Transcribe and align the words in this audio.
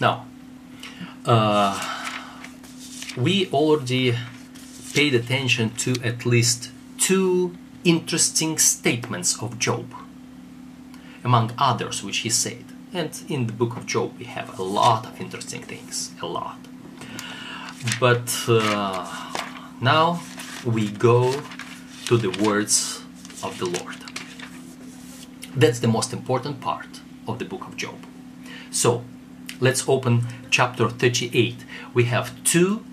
Now, 0.00 0.26
uh, 1.24 1.74
we 3.16 3.48
already 3.50 4.16
paid 4.94 5.14
attention 5.14 5.70
to 5.70 5.94
at 6.04 6.24
least 6.24 6.70
two 6.98 7.56
interesting 7.84 8.58
statements 8.58 9.42
of 9.42 9.58
Job, 9.58 9.92
among 11.24 11.52
others 11.58 12.02
which 12.04 12.18
he 12.18 12.30
said. 12.30 12.64
And 12.92 13.10
in 13.28 13.46
the 13.46 13.52
book 13.52 13.76
of 13.76 13.86
Job, 13.86 14.16
we 14.18 14.24
have 14.24 14.58
a 14.58 14.62
lot 14.62 15.06
of 15.06 15.20
interesting 15.20 15.62
things, 15.62 16.12
a 16.22 16.26
lot. 16.26 16.58
But 18.00 18.44
uh, 18.48 19.06
now 19.80 20.20
we 20.64 20.90
go 20.90 21.42
to 22.06 22.16
the 22.16 22.30
words 22.42 23.02
of 23.42 23.58
the 23.58 23.66
Lord. 23.66 23.96
That's 25.54 25.80
the 25.80 25.88
most 25.88 26.12
important 26.12 26.60
part 26.60 27.00
of 27.26 27.38
the 27.38 27.44
book 27.44 27.66
of 27.66 27.76
Job. 27.76 27.96
So 28.70 29.04
let's 29.60 29.88
open 29.88 30.26
chapter 30.50 30.88
38. 30.88 31.64
We 31.94 32.04
have 32.04 32.42
two 32.44 32.84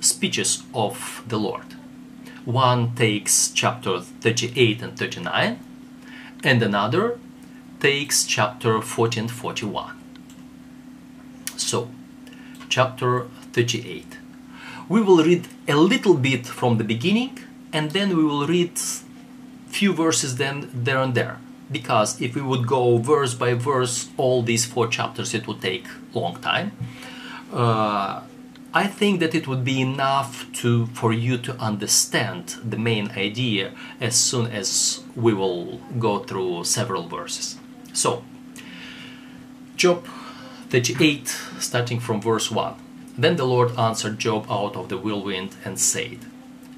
speeches 0.00 0.62
of 0.74 1.22
the 1.26 1.38
Lord. 1.38 1.74
One 2.44 2.94
takes 2.94 3.50
chapter 3.50 4.00
38 4.00 4.82
and 4.82 4.98
39, 4.98 5.58
and 6.42 6.62
another 6.62 7.18
takes 7.80 8.24
chapter 8.24 8.82
40 8.82 9.20
and 9.20 9.30
41. 9.30 9.98
So, 11.56 11.90
chapter 12.68 13.26
38. 13.52 14.18
We 14.88 15.00
will 15.00 15.24
read 15.24 15.48
a 15.66 15.76
little 15.76 16.14
bit 16.14 16.46
from 16.46 16.76
the 16.76 16.84
beginning 16.84 17.38
and 17.72 17.92
then 17.92 18.16
we 18.16 18.24
will 18.24 18.46
read 18.46 18.78
few 19.68 19.92
verses 19.92 20.36
then 20.36 20.70
there 20.72 20.98
and 20.98 21.14
there 21.14 21.38
because 21.70 22.20
if 22.20 22.34
we 22.34 22.42
would 22.42 22.66
go 22.66 22.98
verse 22.98 23.34
by 23.34 23.54
verse 23.54 24.08
all 24.16 24.42
these 24.42 24.64
four 24.64 24.86
chapters 24.86 25.34
it 25.34 25.46
would 25.46 25.60
take 25.60 25.86
long 26.12 26.36
time 26.40 26.72
uh, 27.52 28.20
I 28.76 28.88
think 28.88 29.20
that 29.20 29.36
it 29.36 29.46
would 29.46 29.64
be 29.64 29.80
enough 29.80 30.50
to 30.54 30.86
for 30.86 31.12
you 31.12 31.38
to 31.38 31.56
understand 31.60 32.56
the 32.68 32.76
main 32.76 33.12
idea 33.12 33.72
as 34.00 34.16
soon 34.16 34.50
as 34.50 35.04
we 35.14 35.32
will 35.32 35.78
go 36.00 36.18
through 36.18 36.64
several 36.64 37.06
verses. 37.06 37.56
So, 37.92 38.24
Job 39.76 40.08
38, 40.70 41.28
starting 41.60 42.00
from 42.00 42.20
verse 42.20 42.50
1. 42.50 42.74
Then 43.16 43.36
the 43.36 43.44
Lord 43.44 43.78
answered 43.78 44.18
Job 44.18 44.44
out 44.50 44.74
of 44.74 44.88
the 44.88 44.98
whirlwind 44.98 45.54
and 45.64 45.78
said, 45.78 46.18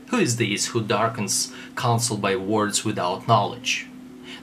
Who 0.08 0.18
is 0.18 0.36
this 0.36 0.66
who 0.66 0.82
darkens 0.82 1.50
counsel 1.76 2.18
by 2.18 2.36
words 2.36 2.84
without 2.84 3.26
knowledge? 3.26 3.86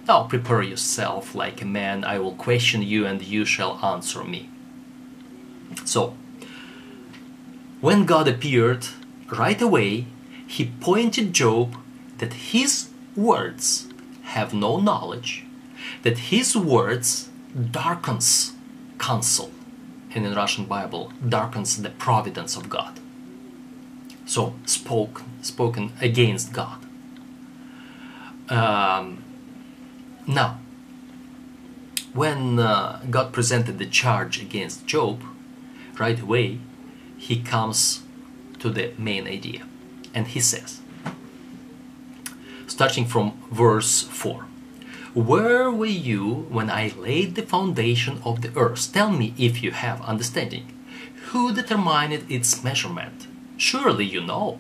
Now 0.08 0.24
prepare 0.24 0.62
yourself 0.62 1.34
like 1.34 1.62
a 1.62 1.66
man, 1.66 2.04
I 2.04 2.20
will 2.20 2.34
question 2.34 2.82
you, 2.82 3.06
and 3.06 3.22
you 3.22 3.46
shall 3.46 3.80
answer 3.84 4.24
me. 4.24 4.50
So, 5.86 6.16
when 7.82 8.06
God 8.06 8.28
appeared, 8.28 8.88
right 9.32 9.62
away 9.62 10.06
he 10.46 10.72
pointed 10.80 11.34
Job 11.34 11.78
that 12.20 12.34
his 12.34 12.90
words 13.16 13.88
have 14.24 14.54
no 14.54 14.80
knowledge, 14.80 15.46
that 16.04 16.30
his 16.30 16.56
words 16.56 17.30
darkens 17.72 18.54
counsel, 19.00 19.52
and 20.14 20.26
in 20.26 20.34
Russian 20.36 20.66
Bible 20.66 21.12
darkens 21.28 21.82
the 21.82 21.90
providence 21.90 22.56
of 22.56 22.70
God. 22.70 23.00
So 24.26 24.54
spoke 24.66 25.24
spoken 25.42 25.94
against 26.00 26.54
God. 26.54 26.80
Um, 28.50 29.23
now, 30.28 30.60
when 32.14 32.60
uh, 32.60 33.02
God 33.10 33.34
presented 33.34 33.80
the 33.80 33.86
charge 33.86 34.42
against 34.42 34.86
Job, 34.86 35.24
right 35.98 36.20
away 36.20 36.60
he 37.18 37.42
comes 37.42 38.04
to 38.60 38.70
the 38.70 38.92
main 38.98 39.28
idea 39.28 39.64
and 40.14 40.28
he 40.28 40.40
says 40.40 40.82
starting 42.68 43.06
from 43.06 43.34
verse 43.52 44.02
4 44.02 44.46
where 45.14 45.70
were 45.70 45.86
you 45.86 46.48
when 46.50 46.70
i 46.72 46.92
laid 46.98 47.36
the 47.36 47.44
foundation 47.44 48.20
of 48.26 48.42
the 48.42 48.52
earth? 48.58 48.92
Tell 48.92 49.12
me 49.12 49.36
if 49.38 49.62
you 49.62 49.70
have 49.70 50.02
understanding. 50.02 50.66
Who 51.28 51.54
determined 51.54 52.26
its 52.32 52.64
measurement? 52.64 53.28
Surely 53.58 54.06
you 54.06 54.22
know. 54.22 54.60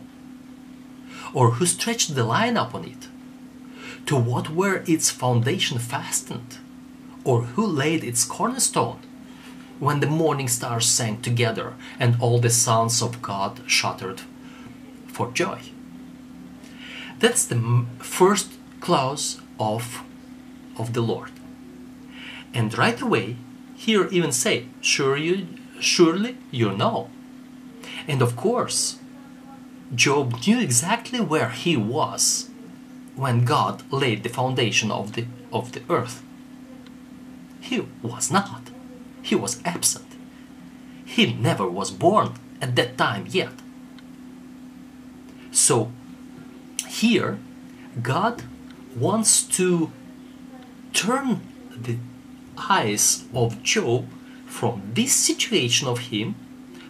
Or 1.33 1.53
who 1.55 1.65
stretched 1.65 2.13
the 2.13 2.23
line 2.23 2.55
upon 2.55 2.85
it 2.85 3.07
to 4.05 4.15
what 4.15 4.49
were 4.49 4.83
its 4.87 5.09
foundation 5.09 5.79
fastened 5.79 6.57
or 7.23 7.43
who 7.43 7.65
laid 7.65 8.03
its 8.03 8.25
cornerstone 8.25 8.99
when 9.79 9.99
the 9.99 10.07
morning 10.07 10.47
stars 10.47 10.85
sang 10.85 11.21
together 11.21 11.73
and 11.99 12.15
all 12.19 12.39
the 12.39 12.49
sons 12.49 13.01
of 13.01 13.21
God 13.21 13.61
shuddered 13.67 14.21
for 15.07 15.31
joy. 15.31 15.59
That's 17.19 17.45
the 17.45 17.85
first 17.99 18.51
clause 18.81 19.39
of, 19.59 20.03
of 20.77 20.93
the 20.93 21.01
Lord. 21.01 21.31
And 22.53 22.77
right 22.77 22.99
away, 23.01 23.37
here 23.75 24.07
even 24.11 24.31
say, 24.31 24.67
sure 24.81 25.17
you, 25.17 25.47
surely 25.79 26.37
you 26.51 26.71
know. 26.71 27.09
And 28.07 28.21
of 28.21 28.35
course, 28.35 28.97
Job 29.95 30.35
knew 30.45 30.59
exactly 30.59 31.19
where 31.19 31.49
he 31.49 31.77
was 31.77 32.49
when 33.15 33.45
God 33.45 33.83
laid 33.91 34.23
the 34.23 34.29
foundation 34.29 34.91
of 34.91 35.13
the, 35.13 35.25
of 35.51 35.71
the 35.71 35.81
earth. 35.89 36.23
He 37.61 37.85
was 38.01 38.31
not. 38.31 38.69
He 39.21 39.35
was 39.35 39.61
absent. 39.63 40.07
He 41.05 41.33
never 41.33 41.69
was 41.69 41.91
born 41.91 42.33
at 42.61 42.75
that 42.75 42.97
time 42.97 43.25
yet. 43.29 43.53
So, 45.51 45.91
here, 46.87 47.37
God 48.01 48.43
wants 48.95 49.43
to 49.57 49.91
turn 50.93 51.41
the 51.75 51.97
eyes 52.57 53.25
of 53.33 53.61
Job 53.63 54.07
from 54.45 54.91
this 54.93 55.13
situation 55.13 55.87
of 55.87 55.99
him, 56.11 56.35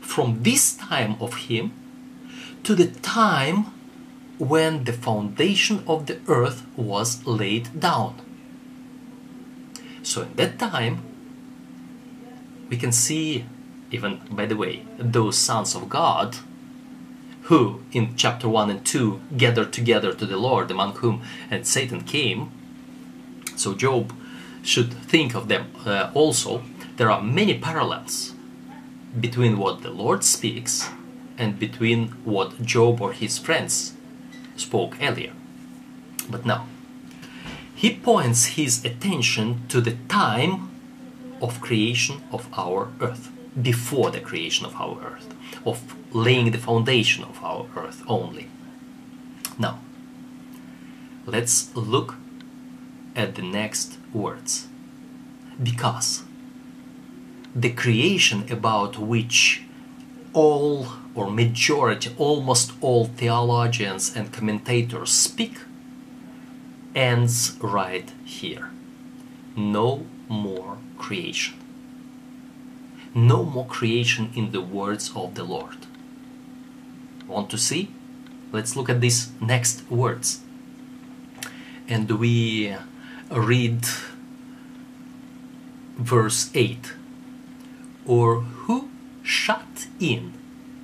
from 0.02 0.44
this 0.44 0.76
time 0.76 1.16
of 1.20 1.48
him, 1.48 1.72
to 2.64 2.76
the 2.76 2.88
time 2.88 3.74
when 4.38 4.84
the 4.84 4.94
foundation 4.94 5.84
of 5.88 6.06
the 6.08 6.20
earth 6.28 6.66
was 6.76 7.26
laid 7.26 7.80
down. 7.80 8.20
So, 10.02 10.24
in 10.24 10.36
that 10.36 10.60
time, 10.60 11.04
we 12.70 12.78
can 12.78 12.92
see, 12.92 13.46
even 13.92 14.22
by 14.32 14.46
the 14.46 14.58
way, 14.58 14.86
those 14.98 15.38
sons 15.38 15.76
of 15.76 15.90
God 15.90 16.38
who 17.44 17.82
in 17.92 18.16
chapter 18.16 18.48
1 18.48 18.70
and 18.70 18.86
2 18.86 19.22
gathered 19.38 19.74
together 19.74 20.14
to 20.14 20.26
the 20.26 20.38
Lord, 20.38 20.72
among 20.72 20.94
whom 20.96 21.22
and 21.52 21.68
Satan 21.68 22.02
came. 22.02 22.52
So 23.56 23.74
Job 23.74 24.14
should 24.64 24.94
think 24.94 25.36
of 25.36 25.50
them 25.50 25.68
uh, 25.86 26.10
also. 26.14 26.64
There 26.96 27.12
are 27.12 27.22
many 27.22 27.58
parallels 27.60 28.34
between 29.20 29.58
what 29.58 29.82
the 29.82 29.90
Lord 29.90 30.24
speaks 30.24 30.90
and 31.38 31.60
between 31.60 32.10
what 32.24 32.62
Job 32.62 33.02
or 33.02 33.12
his 33.12 33.38
friends 33.38 33.94
spoke 34.56 34.98
earlier. 35.02 35.34
But 36.30 36.46
now, 36.46 36.68
he 37.76 37.96
points 37.96 38.46
his 38.58 38.84
attention 38.86 39.68
to 39.68 39.82
the 39.82 39.98
time 40.08 40.72
of 41.42 41.60
creation 41.62 42.22
of 42.32 42.48
our 42.58 42.90
earth, 43.02 43.30
before 43.62 44.10
the 44.10 44.20
creation 44.20 44.66
of 44.66 44.76
our 44.76 44.98
earth, 45.04 45.34
of 45.66 45.96
laying 46.16 46.52
the 46.52 46.58
foundation 46.58 47.24
of 47.24 47.44
our 47.44 47.68
earth 47.76 48.02
only. 48.08 48.48
Now, 49.60 49.80
let's 51.26 51.76
look 51.76 52.16
at 53.16 53.36
the 53.36 53.42
next 53.42 53.98
words. 54.14 54.68
Because 55.62 56.24
the 57.56 57.70
creation 57.72 58.52
about 58.52 58.98
which 58.98 59.62
all 60.34 60.88
or 61.16 61.30
majority, 61.30 62.14
almost 62.18 62.72
all 62.82 63.06
theologians 63.06 64.16
and 64.16 64.34
commentators 64.34 65.12
speak 65.12 65.58
ends 66.96 67.58
right 67.62 68.12
here. 68.26 68.70
No 69.56 70.06
more 70.28 70.78
creation. 70.98 71.56
No 73.14 73.44
more 73.44 73.66
creation 73.66 74.32
in 74.36 74.52
the 74.52 74.62
words 74.62 75.12
of 75.16 75.36
the 75.36 75.44
Lord. 75.44 75.78
Want 77.28 77.50
to 77.52 77.58
see? 77.58 77.92
Let's 78.52 78.76
look 78.76 78.90
at 78.90 79.02
these 79.02 79.32
next 79.40 79.90
words. 79.90 80.42
And 81.88 82.10
we 82.10 82.76
read 83.30 83.86
verse 85.98 86.50
8 86.54 86.94
Or 88.06 88.42
who 88.42 88.90
shut 89.24 89.88
in 90.00 90.34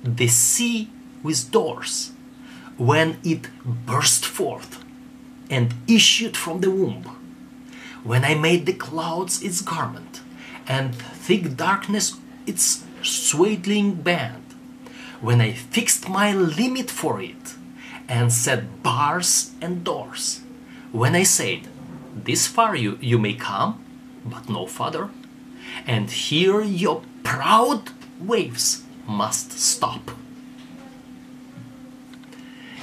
the 0.02 0.28
sea 0.28 0.88
with 1.22 1.50
doors 1.50 2.12
when 2.76 3.18
it 3.22 3.48
burst 3.64 4.24
forth 4.24 4.82
and 5.50 5.74
issued 5.86 6.36
from 6.36 6.60
the 6.60 6.70
womb? 6.70 7.04
When 8.02 8.24
I 8.24 8.34
made 8.34 8.66
the 8.66 8.72
clouds 8.72 9.42
its 9.42 9.60
garment 9.60 10.20
and 10.66 10.94
thick 10.94 11.56
darkness 11.56 12.16
its 12.46 12.84
swaddling 13.02 13.94
band, 13.94 14.44
when 15.20 15.40
I 15.40 15.52
fixed 15.52 16.08
my 16.08 16.32
limit 16.32 16.90
for 16.90 17.20
it 17.20 17.54
and 18.08 18.32
set 18.32 18.82
bars 18.82 19.52
and 19.60 19.84
doors, 19.84 20.40
when 20.92 21.14
I 21.14 21.24
said, 21.24 21.68
This 22.14 22.46
far 22.46 22.74
you, 22.74 22.98
you 23.00 23.18
may 23.18 23.34
come, 23.34 23.84
but 24.24 24.48
no 24.48 24.66
farther, 24.66 25.10
and 25.86 26.10
here 26.10 26.62
your 26.62 27.02
proud 27.22 27.90
waves 28.18 28.82
must 29.10 29.52
stop. 29.52 30.12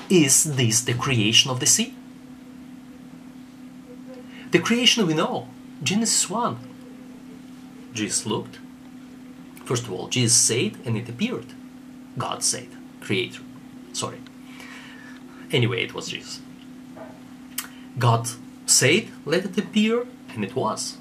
Is 0.09 0.43
this 0.55 0.81
the 0.81 0.93
creation 0.93 1.49
of 1.49 1.59
the 1.59 1.65
sea? 1.65 1.93
The 4.51 4.59
creation 4.59 5.07
we 5.07 5.13
know, 5.13 5.47
Genesis 5.81 6.29
1. 6.29 6.57
Jesus 7.93 8.25
looked. 8.25 8.59
First 9.65 9.83
of 9.83 9.91
all, 9.91 10.07
Jesus 10.07 10.37
said 10.37 10.77
and 10.85 10.97
it 10.97 11.09
appeared. 11.09 11.53
God 12.17 12.43
said, 12.43 12.67
Creator. 13.01 13.43
Sorry. 13.93 14.19
Anyway, 15.51 15.83
it 15.83 15.93
was 15.93 16.09
Jesus. 16.09 16.41
God 17.97 18.29
said, 18.65 19.07
Let 19.25 19.45
it 19.45 19.57
appear, 19.57 20.05
and 20.33 20.43
it 20.43 20.55
was. 20.55 20.97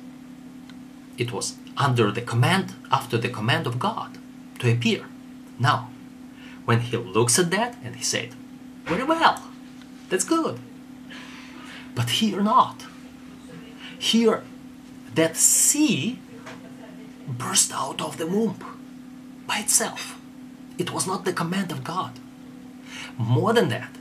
It 1.18 1.32
was 1.32 1.56
under 1.76 2.10
the 2.10 2.22
command, 2.22 2.74
after 2.90 3.18
the 3.18 3.28
command 3.28 3.66
of 3.66 3.78
God 3.78 4.18
to 4.60 4.72
appear. 4.72 5.06
Now, 5.58 5.90
when 6.64 6.80
he 6.80 6.96
looks 6.96 7.38
at 7.38 7.50
that 7.50 7.76
and 7.82 7.96
he 7.96 8.02
said, 8.02 8.34
Very 8.84 9.04
well, 9.04 9.42
that's 10.08 10.24
good. 10.24 10.58
But 11.94 12.10
here 12.10 12.42
not. 12.42 12.84
Here, 13.98 14.42
that 15.14 15.36
sea 15.36 16.18
burst 17.26 17.72
out 17.72 18.00
of 18.00 18.18
the 18.18 18.26
womb 18.26 18.58
by 19.46 19.58
itself. 19.58 20.20
It 20.78 20.92
was 20.92 21.06
not 21.06 21.24
the 21.24 21.32
command 21.32 21.72
of 21.72 21.82
God. 21.82 22.12
More 23.16 23.52
than 23.52 23.68
that, 23.70 23.96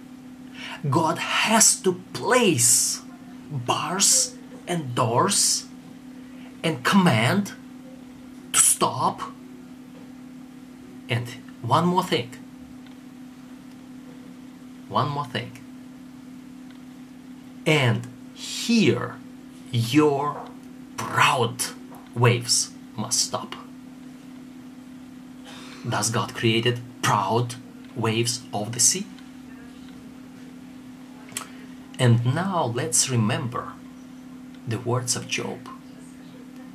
God 0.89 1.17
has 1.17 1.79
to 1.81 2.01
place 2.13 3.01
bars 3.49 4.35
and 4.67 4.93
doors 4.93 5.65
and 6.63 6.83
command 6.83 7.53
to 8.51 8.59
stop. 8.59 9.21
And 11.07 11.27
one 11.67 11.85
more 11.85 12.03
thing. 12.03 12.31
One 14.89 15.09
more 15.09 15.25
thing. 15.25 15.51
And 17.65 18.07
here 18.33 19.15
your 19.71 20.41
proud 20.97 21.63
waves 22.13 22.71
must 22.95 23.19
stop. 23.19 23.55
Does 25.87 26.09
God 26.09 26.33
created 26.33 26.79
proud 27.01 27.55
waves 27.95 28.41
of 28.53 28.71
the 28.71 28.79
sea? 28.79 29.05
And 31.97 32.35
now 32.35 32.65
let's 32.65 33.09
remember 33.09 33.73
the 34.67 34.79
words 34.79 35.15
of 35.15 35.27
Job, 35.27 35.69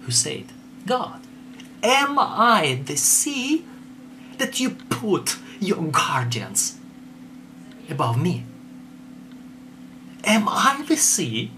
who 0.03 0.13
said, 0.13 0.47
God, 0.87 1.21
am 1.83 2.19
I 2.19 2.81
the 2.85 2.97
sea 2.97 3.65
that 4.41 4.59
you 4.59 4.71
put 4.71 5.37
your 5.61 5.83
guardians 5.85 6.79
above 7.89 8.21
me? 8.21 8.45
Am 10.25 10.49
I 10.49 10.85
the 10.89 10.97
sea? 10.97 11.53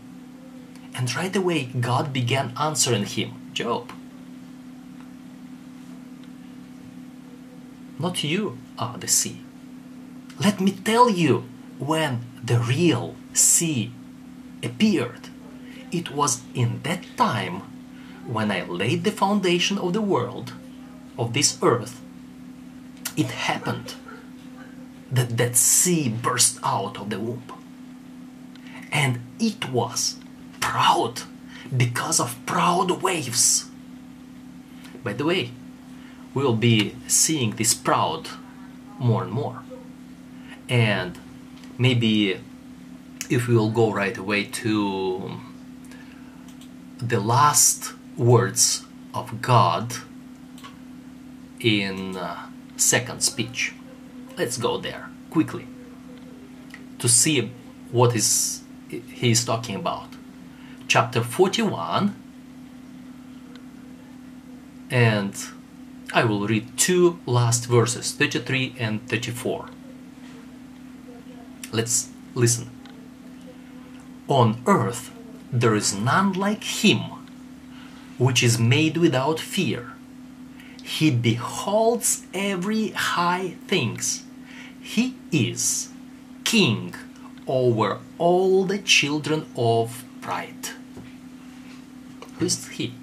And 0.94 1.14
right 1.17 1.34
away 1.34 1.64
God 1.64 2.12
began 2.12 2.52
answering 2.58 3.06
him, 3.06 3.50
Job. 3.55 3.93
Not 7.99 8.25
you 8.25 8.58
are 8.79 8.99
the 8.99 9.08
sea. 9.08 9.40
Let 10.40 10.61
me 10.61 10.73
tell 10.73 11.08
you 11.08 11.44
when 11.79 12.25
the 12.43 12.58
real 12.58 13.14
sea 13.32 13.93
appeared. 14.62 15.29
It 15.93 16.11
was 16.11 16.43
in 16.55 16.82
that 16.82 17.05
time 17.17 17.62
when 18.26 18.50
I 18.50 18.64
laid 18.64 19.05
the 19.05 19.12
foundation 19.12 19.79
of 19.79 19.93
the 19.93 20.02
world, 20.02 20.52
of 21.19 21.32
this 21.32 21.58
earth. 21.62 22.00
It 23.17 23.31
happened 23.31 23.94
that 25.11 25.37
that 25.37 25.56
sea 25.56 26.09
burst 26.09 26.59
out 26.62 26.99
of 26.99 27.11
the 27.11 27.19
womb. 27.20 27.43
And 28.91 29.20
it 29.38 29.70
was 29.70 30.17
proud 30.61 31.23
because 31.75 32.20
of 32.20 32.38
proud 32.47 33.03
waves. 33.03 33.67
By 35.05 35.12
the 35.12 35.25
way, 35.25 35.50
we'll 36.35 36.56
be 36.56 36.94
seeing 37.06 37.56
this 37.56 37.75
proud 37.75 38.29
more 38.99 39.23
and 39.23 39.32
more. 39.32 39.62
And 40.69 41.19
maybe 41.79 42.41
if 43.29 43.49
we 43.49 43.56
will 43.56 43.70
go 43.70 43.93
right 43.93 44.17
away 44.17 44.44
to 44.44 45.41
the 46.99 47.20
last 47.20 47.93
words 48.17 48.85
of 49.15 49.43
God 49.43 49.94
in 51.61 52.17
uh, 52.17 52.47
second 52.82 53.23
speech. 53.23 53.75
Let's 54.37 54.58
go 54.58 54.79
there 54.79 55.08
quickly 55.31 55.67
to 56.99 57.08
see 57.08 57.50
what 57.90 58.14
is 58.14 58.62
he 58.88 59.31
is 59.31 59.44
talking 59.44 59.76
about. 59.76 60.08
Chapter 60.88 61.23
41 61.23 62.14
and 64.90 65.34
I 66.14 66.25
will 66.25 66.46
read 66.46 66.76
two 66.76 67.19
last 67.25 67.67
verses, 67.67 68.12
33 68.12 68.76
and 68.79 69.08
34. 69.08 69.70
Let's 71.73 72.11
listen. 72.34 72.70
On 74.29 74.62
earth 74.67 75.11
there 75.50 75.75
is 75.75 75.94
none 75.94 76.34
like 76.34 76.64
him, 76.64 77.00
which 78.19 78.43
is 78.43 78.58
made 78.58 78.99
without 78.99 79.40
fear. 79.40 79.93
He 80.82 81.11
beholds 81.11 82.26
every 82.34 82.88
high 82.90 83.55
things. 83.67 84.25
He 84.81 85.14
is 85.31 85.88
king 86.44 86.94
over 87.46 87.99
all 88.19 88.64
the 88.64 88.79
children 88.79 89.46
of 89.56 90.05
pride. 90.20 90.69
Who 92.38 92.46
is 92.46 92.69
he? 92.69 92.94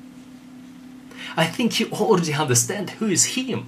I 1.37 1.45
think 1.45 1.79
you 1.79 1.87
already 1.91 2.33
understand 2.33 2.91
who 2.91 3.07
is 3.07 3.35
him. 3.37 3.67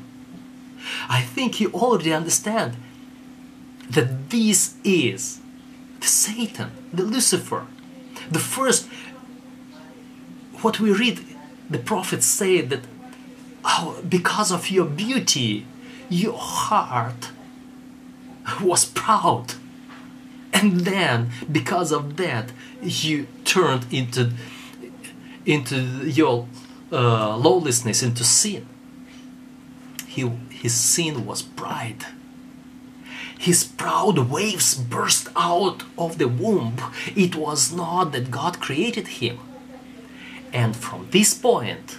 I 1.10 1.22
think 1.22 1.60
you 1.60 1.72
already 1.72 2.14
understand 2.14 2.76
that 3.90 4.30
this 4.30 4.76
is 4.84 5.40
the 6.00 6.08
Satan, 6.08 6.72
the 6.92 7.04
Lucifer, 7.04 7.66
the 8.30 8.40
first. 8.40 8.88
What 10.62 10.80
we 10.80 10.92
read, 10.92 11.20
the 11.70 11.80
prophets 11.80 12.26
say 12.26 12.62
that 12.62 12.82
oh, 13.82 14.02
because 14.08 14.52
of 14.52 14.70
your 14.70 14.86
beauty, 14.86 15.66
your 16.10 16.38
heart 16.38 17.32
was 18.62 18.86
proud. 18.86 19.54
And 20.54 20.82
then, 20.82 21.32
because 21.52 21.92
of 21.92 22.18
that, 22.18 22.52
you 22.82 23.28
turned 23.46 23.86
into, 23.92 24.32
into 25.46 25.78
your 26.08 26.48
uh, 26.92 27.38
lawlessness, 27.38 28.04
into 28.04 28.24
sin. 28.24 28.66
He, 30.08 30.28
his 30.50 30.74
sin 30.74 31.26
was 31.26 31.42
pride. 31.42 32.06
His 33.40 33.64
proud 33.64 34.20
waves 34.30 34.76
burst 34.76 35.30
out 35.36 35.84
of 35.98 36.18
the 36.18 36.28
womb. 36.28 36.78
It 37.16 37.36
was 37.36 37.72
not 37.74 38.12
that 38.12 38.30
God 38.30 38.60
created 38.60 39.08
him. 39.08 39.40
And 40.54 40.76
from 40.76 41.08
this 41.12 41.34
point 41.34 41.98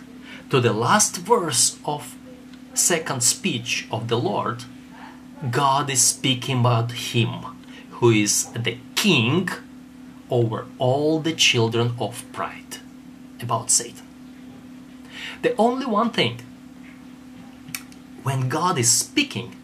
to 0.52 0.60
the 0.60 0.74
last 0.74 1.16
verse 1.16 1.78
of 1.86 2.14
second 2.74 3.22
speech 3.22 3.86
of 3.90 4.08
the 4.08 4.18
Lord, 4.18 4.64
God 5.50 5.88
is 5.88 6.02
speaking 6.02 6.60
about 6.60 6.92
him 6.92 7.46
who 7.92 8.10
is 8.10 8.48
the 8.52 8.76
king 8.94 9.48
over 10.28 10.66
all 10.78 11.20
the 11.20 11.32
children 11.32 11.94
of 11.98 12.30
pride, 12.34 12.76
about 13.40 13.70
Satan. 13.70 14.06
The 15.40 15.56
only 15.56 15.86
one 15.86 16.10
thing, 16.10 16.42
when 18.22 18.50
God 18.50 18.76
is 18.76 18.90
speaking, 18.90 19.56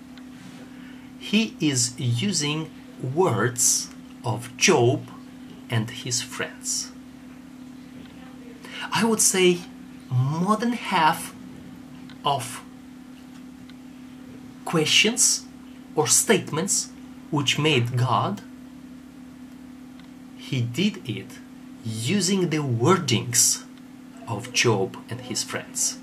he 1.18 1.54
is 1.60 2.00
using 2.00 2.70
words 3.14 3.90
of 4.24 4.56
Job 4.56 5.10
and 5.68 5.90
his 5.90 6.22
friends. 6.22 6.92
I 8.90 9.04
would 9.04 9.20
say 9.20 9.58
more 10.10 10.56
than 10.56 10.72
half 10.72 11.34
of 12.24 12.62
questions 14.64 15.46
or 15.94 16.06
statements 16.06 16.90
which 17.30 17.58
made 17.58 17.96
God, 17.96 18.42
he 20.36 20.60
did 20.60 21.08
it 21.08 21.38
using 21.84 22.50
the 22.50 22.58
wordings 22.58 23.64
of 24.26 24.52
Job 24.52 24.96
and 25.10 25.20
his 25.22 25.42
friends. 25.42 25.98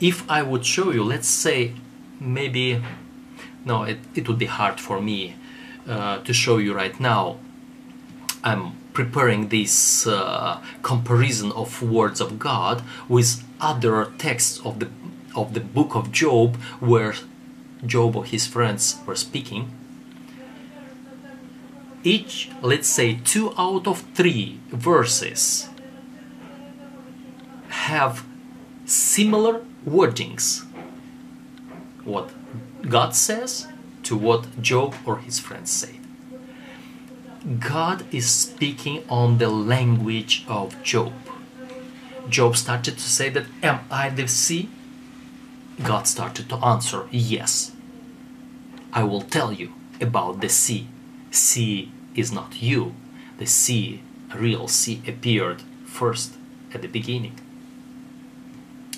if 0.00 0.28
I 0.30 0.42
would 0.42 0.64
show 0.64 0.90
you, 0.90 1.02
let's 1.02 1.28
say, 1.28 1.72
maybe, 2.20 2.82
no, 3.64 3.84
it, 3.84 3.98
it 4.14 4.28
would 4.28 4.38
be 4.38 4.46
hard 4.46 4.80
for 4.80 5.00
me 5.00 5.36
uh, 5.88 6.18
to 6.18 6.32
show 6.32 6.58
you 6.58 6.74
right 6.74 6.98
now. 7.00 7.38
I'm 8.44 8.76
preparing 8.96 9.48
this 9.48 10.06
uh, 10.06 10.58
comparison 10.80 11.52
of 11.52 11.82
words 11.82 12.18
of 12.18 12.38
God 12.38 12.82
with 13.10 13.44
other 13.60 14.10
texts 14.16 14.58
of 14.64 14.78
the 14.80 14.88
of 15.34 15.52
the 15.52 15.60
book 15.60 15.94
of 15.94 16.10
Job 16.10 16.56
where 16.80 17.12
Job 17.84 18.16
or 18.16 18.24
his 18.24 18.46
friends 18.46 18.96
were 19.06 19.14
speaking. 19.14 19.68
Each, 22.02 22.48
let's 22.62 22.88
say, 22.88 23.20
two 23.22 23.52
out 23.58 23.86
of 23.86 23.98
three 24.14 24.60
verses 24.70 25.68
have 27.90 28.24
similar 28.86 29.60
wordings. 29.86 30.64
What 32.02 32.30
God 32.88 33.14
says 33.14 33.66
to 34.04 34.16
what 34.16 34.62
Job 34.62 34.94
or 35.04 35.18
his 35.18 35.38
friends 35.38 35.70
say. 35.70 35.95
God 37.46 38.12
is 38.12 38.28
speaking 38.28 39.04
on 39.08 39.38
the 39.38 39.48
language 39.48 40.44
of 40.48 40.82
Job. 40.82 41.12
Job 42.28 42.56
started 42.56 42.94
to 42.94 43.08
say 43.08 43.28
that, 43.30 43.46
Am 43.62 43.80
I 43.88 44.08
the 44.08 44.26
sea? 44.26 44.68
God 45.80 46.08
started 46.08 46.48
to 46.48 46.56
answer, 46.56 47.06
Yes. 47.12 47.70
I 48.92 49.04
will 49.04 49.20
tell 49.20 49.52
you 49.52 49.72
about 50.00 50.40
the 50.40 50.48
sea. 50.48 50.88
Sea 51.30 51.92
is 52.16 52.32
not 52.32 52.60
you. 52.60 52.94
The 53.38 53.46
sea, 53.46 54.02
a 54.34 54.38
real 54.38 54.66
sea, 54.66 55.02
appeared 55.06 55.62
first 55.84 56.34
at 56.74 56.82
the 56.82 56.88
beginning. 56.88 57.38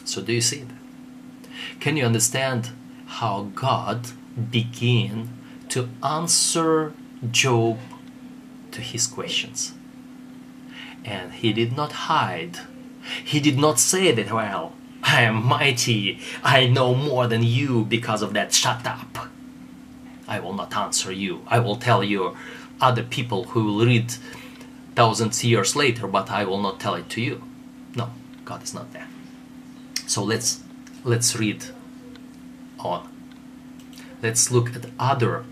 So, 0.05 0.23
do 0.23 0.33
you 0.33 0.41
see 0.41 0.63
that? 0.63 1.51
Can 1.81 1.99
you 1.99 2.07
understand 2.07 2.71
how 3.07 3.51
God 3.55 4.09
began 4.51 5.29
to 5.69 5.91
answer 6.03 6.95
Job 7.31 7.79
to 8.79 8.83
his 8.83 9.09
questions? 9.09 9.73
And 11.05 11.33
he 11.33 11.53
did 11.53 11.77
not 11.77 11.93
hide. 12.09 12.59
He 13.25 13.41
did 13.41 13.59
not 13.59 13.81
say 13.81 14.13
that, 14.13 14.33
well, 14.33 14.73
I 15.03 15.23
am 15.23 15.45
mighty, 15.45 16.21
I 16.45 16.67
know 16.67 16.95
more 16.95 17.27
than 17.27 17.43
you 17.43 17.85
because 17.85 18.23
of 18.23 18.33
that, 18.35 18.53
shut 18.53 18.87
up. 18.87 19.19
I 20.29 20.39
will 20.39 20.53
not 20.53 20.77
answer 20.77 21.11
you. 21.11 21.43
I 21.49 21.59
will 21.59 21.77
tell 21.77 22.05
you 22.05 22.37
other 22.81 23.03
people 23.03 23.45
who 23.45 23.65
will 23.65 23.87
read 23.87 24.13
thousands 24.95 25.43
years 25.43 25.75
later, 25.75 26.07
but 26.07 26.31
I 26.31 26.45
will 26.45 26.61
not 26.61 26.79
tell 26.79 26.95
it 26.95 27.09
to 27.11 27.21
you. 27.21 27.43
No, 27.97 28.11
God 28.45 28.63
is 28.63 28.75
not 28.75 28.93
there. 28.93 29.09
So 30.07 30.23
let's 30.23 30.61
let's 31.05 31.37
read 31.37 31.65
on. 32.79 33.09
Let's 34.23 34.51
look 34.51 34.77
at 34.77 34.85
other 34.99 35.45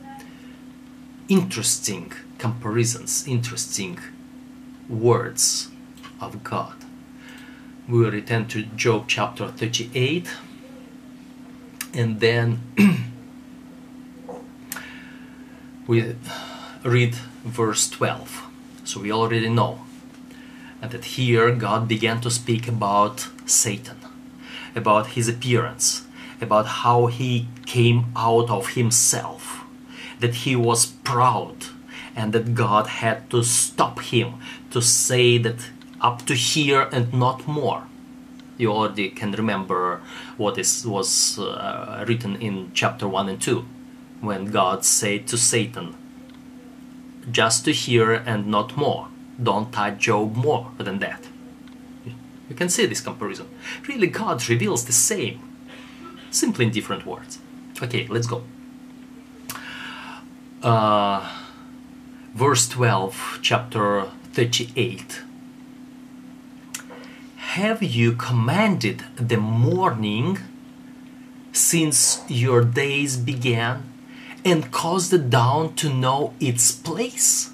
interesting 1.28 2.12
comparisons, 2.38 3.26
interesting 3.26 3.98
words 4.88 5.68
of 6.20 6.42
God. 6.44 6.74
We 7.88 8.00
will 8.00 8.10
return 8.10 8.46
to 8.48 8.62
Job 8.62 9.04
chapter 9.08 9.48
38 9.48 10.28
and 11.94 12.20
then 12.20 12.60
we 15.86 16.14
read 16.84 17.14
verse 17.44 17.88
12. 17.88 18.42
So 18.84 19.00
we 19.00 19.10
already 19.10 19.48
know 19.48 19.80
that 20.80 21.04
here 21.04 21.50
God 21.52 21.88
began 21.88 22.20
to 22.20 22.30
speak 22.30 22.68
about 22.68 23.28
Satan, 23.46 23.98
about 24.74 25.08
his 25.08 25.28
appearance, 25.28 26.06
about 26.40 26.66
how 26.66 27.06
he 27.06 27.48
came 27.64 28.06
out 28.14 28.50
of 28.50 28.70
himself, 28.70 29.64
that 30.20 30.34
he 30.34 30.54
was 30.54 30.86
proud, 30.86 31.56
and 32.16 32.32
that 32.32 32.54
God 32.54 32.86
had 32.86 33.30
to 33.30 33.44
stop 33.44 34.00
him 34.00 34.40
to 34.70 34.80
say 34.80 35.38
that 35.38 35.68
up 36.00 36.24
to 36.26 36.34
here 36.34 36.88
and 36.90 37.12
not 37.12 37.46
more. 37.46 37.86
You 38.56 38.72
already 38.72 39.10
can 39.10 39.32
remember 39.32 40.00
what 40.38 40.56
is, 40.56 40.86
was 40.86 41.38
uh, 41.38 42.04
written 42.08 42.36
in 42.36 42.70
chapter 42.72 43.06
1 43.06 43.28
and 43.28 43.40
2 43.40 43.64
when 44.22 44.46
God 44.46 44.84
said 44.84 45.26
to 45.28 45.36
Satan, 45.36 45.94
just 47.30 47.66
to 47.66 47.72
hear 47.72 48.12
and 48.12 48.46
not 48.46 48.76
more. 48.76 49.08
Don't 49.42 49.70
touch 49.70 49.98
Job 49.98 50.34
more 50.34 50.72
than 50.78 50.98
that. 51.00 51.28
You 52.48 52.54
can 52.54 52.70
see 52.70 52.86
this 52.86 53.00
comparison. 53.00 53.48
Really, 53.86 54.06
God 54.06 54.48
reveals 54.48 54.86
the 54.86 54.92
same, 54.92 55.40
simply 56.30 56.64
in 56.64 56.70
different 56.70 57.04
words. 57.04 57.38
Okay, 57.82 58.06
let's 58.06 58.26
go. 58.26 58.42
Uh, 60.62 61.45
verse 62.36 62.68
12, 62.68 63.38
chapter 63.40 64.04
38. 64.34 65.22
Have 67.56 67.82
you 67.82 68.12
commanded 68.12 69.04
the 69.16 69.38
morning 69.38 70.38
since 71.52 72.22
your 72.28 72.62
days 72.62 73.16
began? 73.16 73.90
and 74.44 74.70
caused 74.70 75.10
the 75.10 75.18
dawn 75.18 75.74
to 75.74 75.92
know 75.92 76.32
its 76.38 76.70
place, 76.70 77.50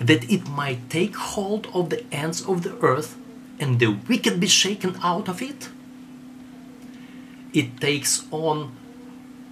that 0.00 0.24
it 0.32 0.48
might 0.48 0.88
take 0.88 1.14
hold 1.14 1.66
of 1.74 1.90
the 1.90 2.02
ends 2.10 2.40
of 2.46 2.62
the 2.62 2.74
earth 2.80 3.14
and 3.60 3.78
the 3.78 3.88
wicked 4.08 4.40
be 4.40 4.46
shaken 4.46 4.96
out 5.02 5.28
of 5.28 5.42
it? 5.42 5.68
It 7.52 7.78
takes 7.78 8.24
on 8.30 8.72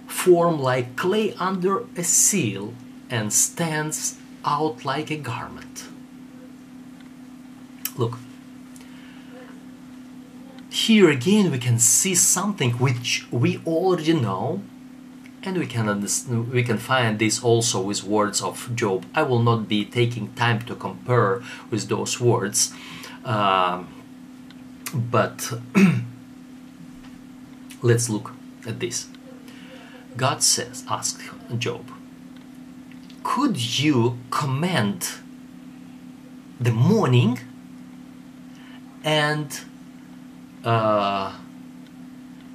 form 0.07 0.59
like 0.59 0.95
clay 0.95 1.35
under 1.37 1.83
a 1.95 2.03
seal 2.03 2.73
and 3.07 3.31
stands 3.31 4.17
out 4.47 4.85
like 4.85 5.11
a 5.11 5.17
garment. 5.17 5.85
Look, 7.97 8.17
here 10.69 11.09
again 11.09 11.51
we 11.51 11.57
can 11.57 11.79
see 11.79 12.15
something 12.15 12.71
which 12.71 13.27
we 13.31 13.59
already 13.65 14.13
know 14.13 14.61
and 15.43 15.57
we 15.57 15.67
can 15.67 15.89
understand, 15.89 16.51
we 16.51 16.63
can 16.63 16.77
find 16.77 17.19
this 17.19 17.43
also 17.43 17.81
with 17.81 18.03
words 18.03 18.41
of 18.41 18.73
Job. 18.75 19.05
I 19.13 19.23
will 19.23 19.41
not 19.41 19.67
be 19.67 19.85
taking 19.85 20.33
time 20.33 20.61
to 20.61 20.75
compare 20.75 21.43
with 21.69 21.89
those 21.89 22.19
words, 22.19 22.73
um, 23.23 23.87
but 24.93 25.53
let's 27.81 28.09
look 28.09 28.33
at 28.65 28.79
this. 28.79 29.07
God 30.15 30.41
says, 30.41 30.83
ask 30.89 31.21
Job, 31.57 31.91
could 33.27 33.77
you 33.77 34.17
comment 34.29 35.19
the 36.61 36.71
morning 36.71 37.37
and 39.03 39.59
uh, 40.63 41.35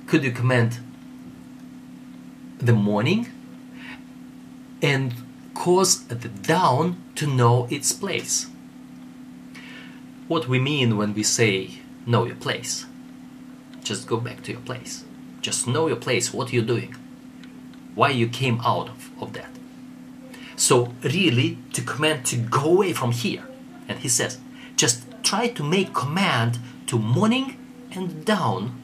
could 0.06 0.24
you 0.24 0.32
comment 0.32 0.80
the 2.56 2.72
morning 2.72 3.30
and 4.80 5.12
cause 5.52 6.04
the 6.04 6.28
dawn 6.28 6.96
to 7.16 7.26
know 7.26 7.68
its 7.70 7.92
place. 7.92 8.46
What 10.26 10.48
we 10.48 10.58
mean 10.58 10.96
when 10.96 11.12
we 11.12 11.22
say 11.22 11.82
know 12.06 12.24
your 12.24 12.36
place. 12.36 12.86
Just 13.84 14.08
go 14.08 14.16
back 14.16 14.42
to 14.44 14.52
your 14.52 14.62
place. 14.62 15.04
Just 15.42 15.68
know 15.68 15.86
your 15.86 15.96
place, 16.06 16.32
what 16.32 16.50
you're 16.50 16.64
doing, 16.64 16.96
why 17.94 18.08
you 18.08 18.26
came 18.26 18.58
out 18.62 18.88
of, 18.88 19.10
of 19.20 19.34
that. 19.34 19.50
So, 20.62 20.94
really, 21.02 21.58
to 21.72 21.82
command 21.82 22.24
to 22.26 22.36
go 22.36 22.66
away 22.66 22.92
from 22.92 23.10
here. 23.10 23.42
And 23.88 23.98
he 23.98 24.08
says, 24.08 24.38
just 24.76 25.02
try 25.24 25.48
to 25.48 25.64
make 25.64 25.92
command 25.92 26.60
to 26.86 27.00
morning 27.00 27.56
and 27.90 28.24
down 28.24 28.80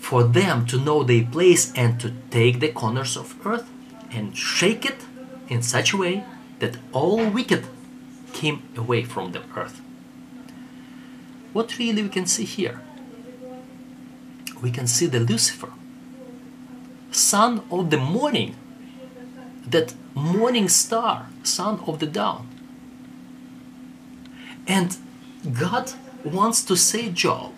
for 0.00 0.22
them 0.24 0.64
to 0.68 0.78
know 0.80 1.02
their 1.02 1.26
place 1.26 1.74
and 1.74 2.00
to 2.00 2.14
take 2.30 2.60
the 2.60 2.72
corners 2.72 3.18
of 3.18 3.36
earth 3.46 3.68
and 4.10 4.34
shake 4.34 4.86
it 4.86 5.04
in 5.46 5.60
such 5.60 5.92
a 5.92 5.98
way 5.98 6.24
that 6.60 6.78
all 6.92 7.22
wicked 7.28 7.66
came 8.32 8.62
away 8.78 9.04
from 9.04 9.32
the 9.32 9.42
earth. 9.54 9.82
What 11.52 11.78
really 11.78 12.02
we 12.02 12.08
can 12.08 12.24
see 12.24 12.46
here? 12.46 12.80
We 14.62 14.70
can 14.70 14.86
see 14.86 15.04
the 15.04 15.20
Lucifer, 15.20 15.70
son 17.10 17.62
of 17.70 17.90
the 17.90 17.98
morning, 17.98 18.56
that 19.66 19.94
morning 20.14 20.68
star, 20.68 21.28
son 21.42 21.80
of 21.86 21.98
the 21.98 22.06
dawn. 22.06 22.48
And 24.66 24.96
God 25.58 25.92
wants 26.24 26.64
to 26.64 26.76
say, 26.76 27.10
Job, 27.10 27.52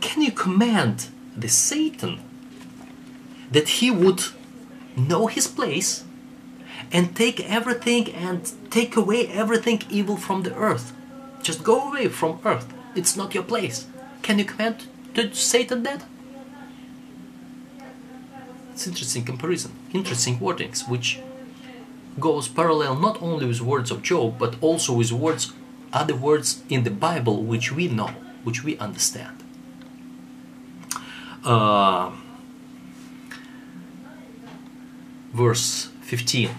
can 0.00 0.22
you 0.22 0.32
command 0.32 1.08
the 1.36 1.48
Satan 1.48 2.20
that 3.50 3.68
he 3.68 3.90
would 3.90 4.22
know 4.96 5.26
his 5.26 5.46
place 5.46 6.04
and 6.90 7.14
take 7.16 7.40
everything 7.40 8.10
and 8.12 8.52
take 8.70 8.96
away 8.96 9.28
everything 9.28 9.82
evil 9.90 10.16
from 10.16 10.42
the 10.42 10.54
earth? 10.54 10.92
Just 11.42 11.64
go 11.64 11.88
away 11.88 12.08
from 12.08 12.40
earth. 12.44 12.72
It's 12.94 13.16
not 13.16 13.34
your 13.34 13.44
place. 13.44 13.86
Can 14.22 14.38
you 14.38 14.44
command 14.44 14.86
to 15.14 15.34
Satan 15.34 15.82
that? 15.82 16.04
It's 18.72 18.86
interesting 18.86 19.24
comparison, 19.24 19.72
interesting 19.92 20.38
wordings, 20.38 20.88
which 20.88 21.20
goes 22.18 22.48
parallel 22.48 22.96
not 22.96 23.20
only 23.20 23.46
with 23.46 23.60
words 23.60 23.90
of 23.90 24.02
Job, 24.02 24.38
but 24.38 24.56
also 24.60 24.94
with 24.94 25.12
words, 25.12 25.52
other 25.92 26.16
words 26.16 26.62
in 26.68 26.84
the 26.84 26.90
Bible 26.90 27.42
which 27.42 27.70
we 27.70 27.88
know, 27.88 28.10
which 28.44 28.64
we 28.64 28.78
understand. 28.78 29.42
Uh, 31.44 32.12
verse 35.32 35.90
15. 36.00 36.50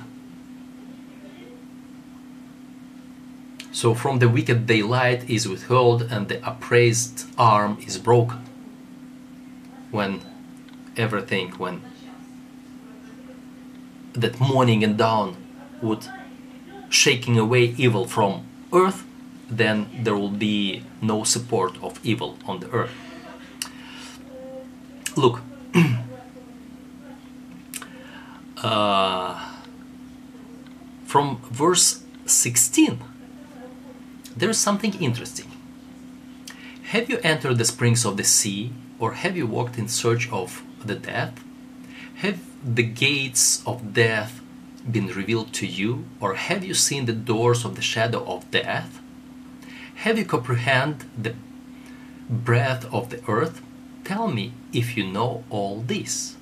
So 3.72 3.96
from 3.96 4.20
the 4.20 4.30
wicked 4.30 4.68
daylight 4.68 5.28
is 5.28 5.48
withheld, 5.48 6.04
and 6.04 6.30
the 6.30 6.48
appraised 6.48 7.26
arm 7.40 7.80
is 7.86 7.98
broken. 7.98 8.40
When 9.90 10.22
everything, 10.96 11.52
when 11.54 11.82
that 14.14 14.40
morning 14.40 14.84
and 14.84 14.98
dawn 14.98 15.36
would 15.82 16.08
shaking 16.90 17.38
away 17.38 17.74
evil 17.78 18.06
from 18.06 18.46
earth, 18.72 19.04
then 19.50 19.90
there 20.04 20.16
will 20.16 20.30
be 20.30 20.84
no 21.02 21.24
support 21.24 21.78
of 21.84 22.00
evil 22.04 22.38
on 22.46 22.60
the 22.60 22.70
earth. 22.70 22.94
Look, 25.16 25.42
uh, 28.64 29.60
from 31.06 31.42
verse 31.52 32.04
16, 32.26 33.00
there's 34.36 34.58
something 34.58 34.94
interesting. 35.02 35.52
Have 36.86 37.10
you 37.10 37.20
entered 37.24 37.58
the 37.58 37.66
springs 37.66 38.06
of 38.06 38.18
the 38.18 38.24
sea, 38.24 38.72
or 39.00 39.14
have 39.14 39.36
you 39.36 39.48
walked 39.48 39.78
in 39.78 39.88
search 39.88 40.32
of 40.32 40.64
the 40.86 40.96
death? 40.96 41.44
Have 42.18 42.40
the 42.64 42.84
gates 42.84 43.62
of 43.68 43.94
death 43.94 44.40
been 44.90 45.08
revealed 45.08 45.54
to 45.54 45.68
you, 45.68 46.06
or 46.20 46.36
have 46.36 46.64
you 46.64 46.74
seen 46.74 47.06
the 47.06 47.14
doors 47.14 47.66
of 47.66 47.76
the 47.76 47.82
shadow 47.82 48.24
of 48.26 48.50
death? 48.52 49.02
Have 49.96 50.18
you 50.18 50.26
comprehended 50.26 51.06
the 51.22 51.36
breadth 52.30 52.86
of 52.94 53.10
the 53.10 53.22
earth? 53.28 53.62
Tell 54.04 54.28
me 54.28 54.54
if 54.72 54.98
you 54.98 55.06
know 55.06 55.44
all 55.50 55.82
this. 55.82 56.36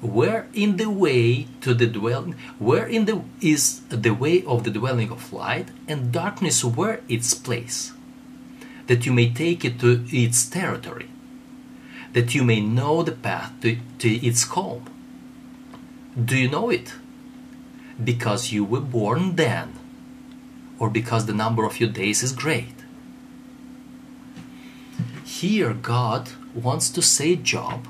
Where 0.00 0.48
in 0.52 0.76
the 0.76 0.90
way 0.90 1.46
to 1.62 1.72
the 1.72 1.86
dwelling, 1.86 2.34
where 2.58 2.86
in 2.86 3.06
the 3.06 3.22
is 3.40 3.80
the 3.88 4.12
way 4.12 4.44
of 4.44 4.64
the 4.64 4.70
dwelling 4.70 5.10
of 5.10 5.32
light, 5.32 5.68
and 5.88 6.12
darkness 6.12 6.64
where 6.64 7.00
its 7.08 7.32
place, 7.32 7.92
that 8.86 9.06
you 9.06 9.12
may 9.12 9.30
take 9.30 9.64
it 9.64 9.80
to 9.80 10.04
its 10.10 10.44
territory, 10.44 11.08
that 12.14 12.34
you 12.34 12.44
may 12.44 12.60
know 12.60 13.02
the 13.02 13.12
path 13.12 13.52
to, 13.60 13.76
to 13.98 14.08
its 14.26 14.44
calm. 14.44 14.84
Do 16.16 16.38
you 16.38 16.48
know 16.48 16.70
it? 16.70 16.94
Because 18.02 18.52
you 18.52 18.64
were 18.64 18.80
born 18.80 19.36
then, 19.36 19.74
or 20.78 20.88
because 20.88 21.26
the 21.26 21.34
number 21.34 21.64
of 21.64 21.80
your 21.80 21.90
days 21.90 22.22
is 22.22 22.32
great? 22.32 22.74
Here, 25.24 25.74
God 25.74 26.30
wants 26.54 26.88
to 26.90 27.02
say 27.02 27.34
Job 27.34 27.88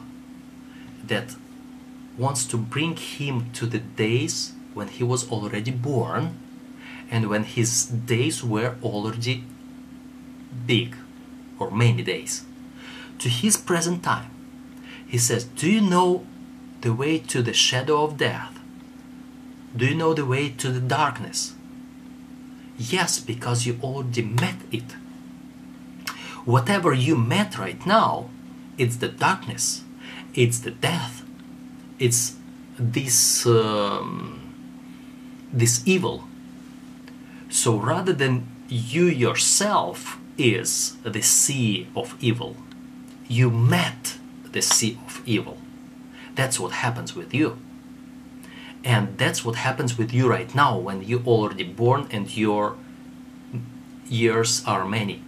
that 1.07 1.37
wants 2.17 2.47
to 2.47 2.57
bring 2.57 2.97
him 2.97 3.51
to 3.53 3.67
the 3.67 3.79
days 3.79 4.53
when 4.73 4.89
he 4.89 5.05
was 5.05 5.31
already 5.31 5.71
born 5.71 6.39
and 7.11 7.29
when 7.29 7.45
his 7.45 7.85
days 7.85 8.43
were 8.43 8.77
already 8.83 9.45
big 10.67 10.97
or 11.59 11.71
many 11.71 12.03
days 12.03 12.45
to 13.19 13.29
his 13.29 13.57
present 13.57 14.03
time. 14.03 14.31
He 15.07 15.19
says 15.19 15.45
do 15.45 15.71
you 15.71 15.81
know 15.81 16.27
the 16.81 16.93
way 16.93 17.19
to 17.19 17.43
the 17.43 17.53
shadow 17.53 18.05
of 18.05 18.17
death? 18.17 18.59
Do 19.77 19.87
you 19.87 19.95
know 19.95 20.15
the 20.15 20.25
way 20.25 20.51
to 20.51 20.71
the 20.71 20.81
darkness? 20.81 21.55
Yes 22.77 23.21
because 23.21 23.67
you 23.67 23.79
already 23.83 24.23
met 24.23 24.57
it. 24.73 24.93
Whatever 26.45 26.93
you 26.93 27.17
met 27.17 27.59
right 27.59 27.85
now 27.87 28.29
it's 28.77 28.97
the 28.97 29.09
darkness 29.09 29.83
it's 30.35 30.59
the 30.59 30.73
death 30.73 31.23
it's 31.99 32.35
this 32.79 33.47
um, 33.47 34.41
this 35.53 35.83
evil. 35.87 36.25
So 37.49 37.77
rather 37.77 38.13
than 38.13 38.49
you 38.69 39.05
yourself 39.05 40.19
is 40.37 40.97
the 41.05 41.23
sea 41.23 41.87
of 41.95 42.17
evil 42.21 42.57
you 43.29 43.51
met 43.51 44.19
the 44.53 44.63
sea 44.63 44.99
of 45.07 45.23
evil 45.27 45.59
that's 46.35 46.59
what 46.61 46.73
happens 46.73 47.15
with 47.15 47.35
you 47.35 47.59
and 48.85 49.17
that's 49.17 49.45
what 49.45 49.57
happens 49.57 49.97
with 49.97 50.13
you 50.13 50.29
right 50.29 50.55
now 50.55 50.77
when 50.77 51.03
you 51.03 51.23
already 51.27 51.65
born 51.65 52.07
and 52.11 52.37
your 52.37 52.77
years 54.07 54.63
are 54.67 54.85
many 54.85 55.23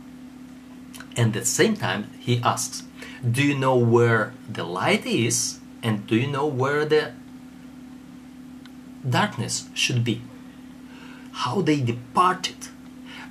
and 1.17 1.35
at 1.35 1.43
the 1.43 1.47
same 1.47 1.75
time 1.77 2.11
he 2.19 2.41
asks 2.43 2.83
do 3.29 3.43
you 3.43 3.59
know 3.59 3.77
where 3.77 4.35
the 4.49 4.65
light 4.65 5.07
is 5.07 5.59
and 5.83 6.07
do 6.07 6.17
you 6.17 6.27
know 6.27 6.47
where 6.47 6.85
the 6.85 7.13
darkness 9.09 9.69
should 9.75 10.05
be? 10.05 10.23
How 11.33 11.61
they 11.61 11.81
departed. 11.81 12.69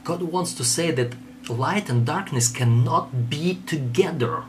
God 0.03 0.21
wants 0.21 0.53
to 0.55 0.63
say 0.63 0.91
that 0.91 1.15
light 1.49 1.89
and 1.89 2.05
darkness 2.05 2.49
cannot 2.49 3.29
be 3.29 3.61
together. 3.65 4.43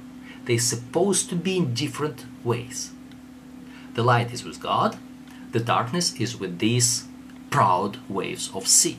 They're 0.47 0.59
supposed 0.59 1.29
to 1.31 1.37
be 1.37 1.57
in 1.57 1.75
different 1.75 2.25
ways. 2.45 2.93
The 3.95 4.03
light 4.03 4.33
is 4.33 4.45
with 4.45 4.61
God, 4.61 4.97
the 5.53 5.61
darkness 5.61 6.15
is 6.21 6.39
with 6.39 6.59
these 6.59 7.05
proud 7.51 7.99
waves 8.09 8.51
of 8.55 8.67
sea. 8.67 8.99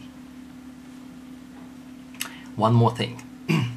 One 2.55 2.73
more 2.73 2.95
thing. 2.95 3.21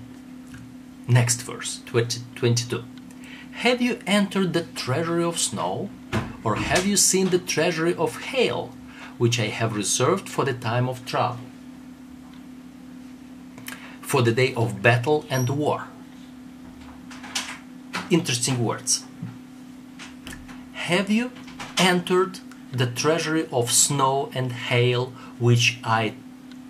Next 1.08 1.42
verse, 1.42 1.80
20, 1.86 2.22
22. 2.34 2.84
Have 3.52 3.82
you 3.82 3.98
entered 4.06 4.52
the 4.52 4.62
treasury 4.62 5.22
of 5.22 5.38
snow, 5.38 5.90
or 6.42 6.56
have 6.56 6.86
you 6.86 6.96
seen 6.96 7.28
the 7.28 7.38
treasury 7.38 7.94
of 7.94 8.22
hail, 8.22 8.72
which 9.18 9.38
I 9.38 9.48
have 9.48 9.76
reserved 9.76 10.28
for 10.28 10.44
the 10.46 10.54
time 10.54 10.88
of 10.88 11.04
trouble, 11.04 11.40
for 14.00 14.22
the 14.22 14.32
day 14.32 14.54
of 14.54 14.82
battle 14.82 15.26
and 15.28 15.50
war? 15.50 15.89
Interesting 18.10 18.64
words. 18.64 19.04
Have 20.72 21.08
you 21.08 21.30
entered 21.78 22.40
the 22.72 22.86
treasury 22.86 23.46
of 23.52 23.70
snow 23.70 24.32
and 24.34 24.50
hail, 24.50 25.12
which 25.38 25.78
I 25.84 26.14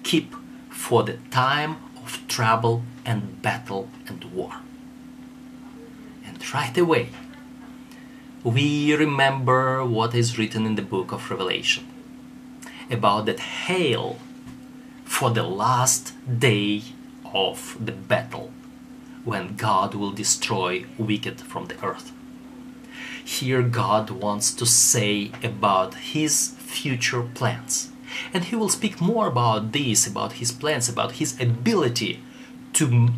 keep 0.02 0.34
for 0.68 1.02
the 1.02 1.16
time 1.30 1.76
of 2.02 2.20
trouble 2.28 2.82
and 3.06 3.40
battle 3.40 3.88
and 4.06 4.22
war? 4.34 4.56
And 6.26 6.54
right 6.54 6.76
away. 6.76 7.08
We 8.44 8.94
remember 8.94 9.82
what 9.82 10.14
is 10.14 10.38
written 10.38 10.66
in 10.66 10.74
the 10.74 10.82
book 10.82 11.10
of 11.10 11.30
Revelation 11.30 11.86
about 12.90 13.24
that 13.26 13.40
hail 13.40 14.18
for 15.04 15.30
the 15.30 15.42
last 15.42 16.12
day 16.38 16.82
of 17.32 17.78
the 17.80 17.92
battle 17.92 18.52
when 19.24 19.56
God 19.56 19.94
will 19.94 20.12
destroy 20.12 20.86
wicked 20.98 21.40
from 21.40 21.66
the 21.66 21.84
earth. 21.84 22.12
Here 23.24 23.62
God 23.62 24.10
wants 24.10 24.52
to 24.54 24.66
say 24.66 25.30
about 25.42 25.94
his 25.94 26.54
future 26.58 27.22
plans. 27.22 27.90
And 28.34 28.44
he 28.44 28.56
will 28.56 28.68
speak 28.68 29.00
more 29.00 29.28
about 29.28 29.72
this, 29.72 30.06
about 30.06 30.34
his 30.34 30.52
plans, 30.52 30.88
about 30.88 31.12
his 31.12 31.40
ability 31.40 32.20
to, 32.72 33.08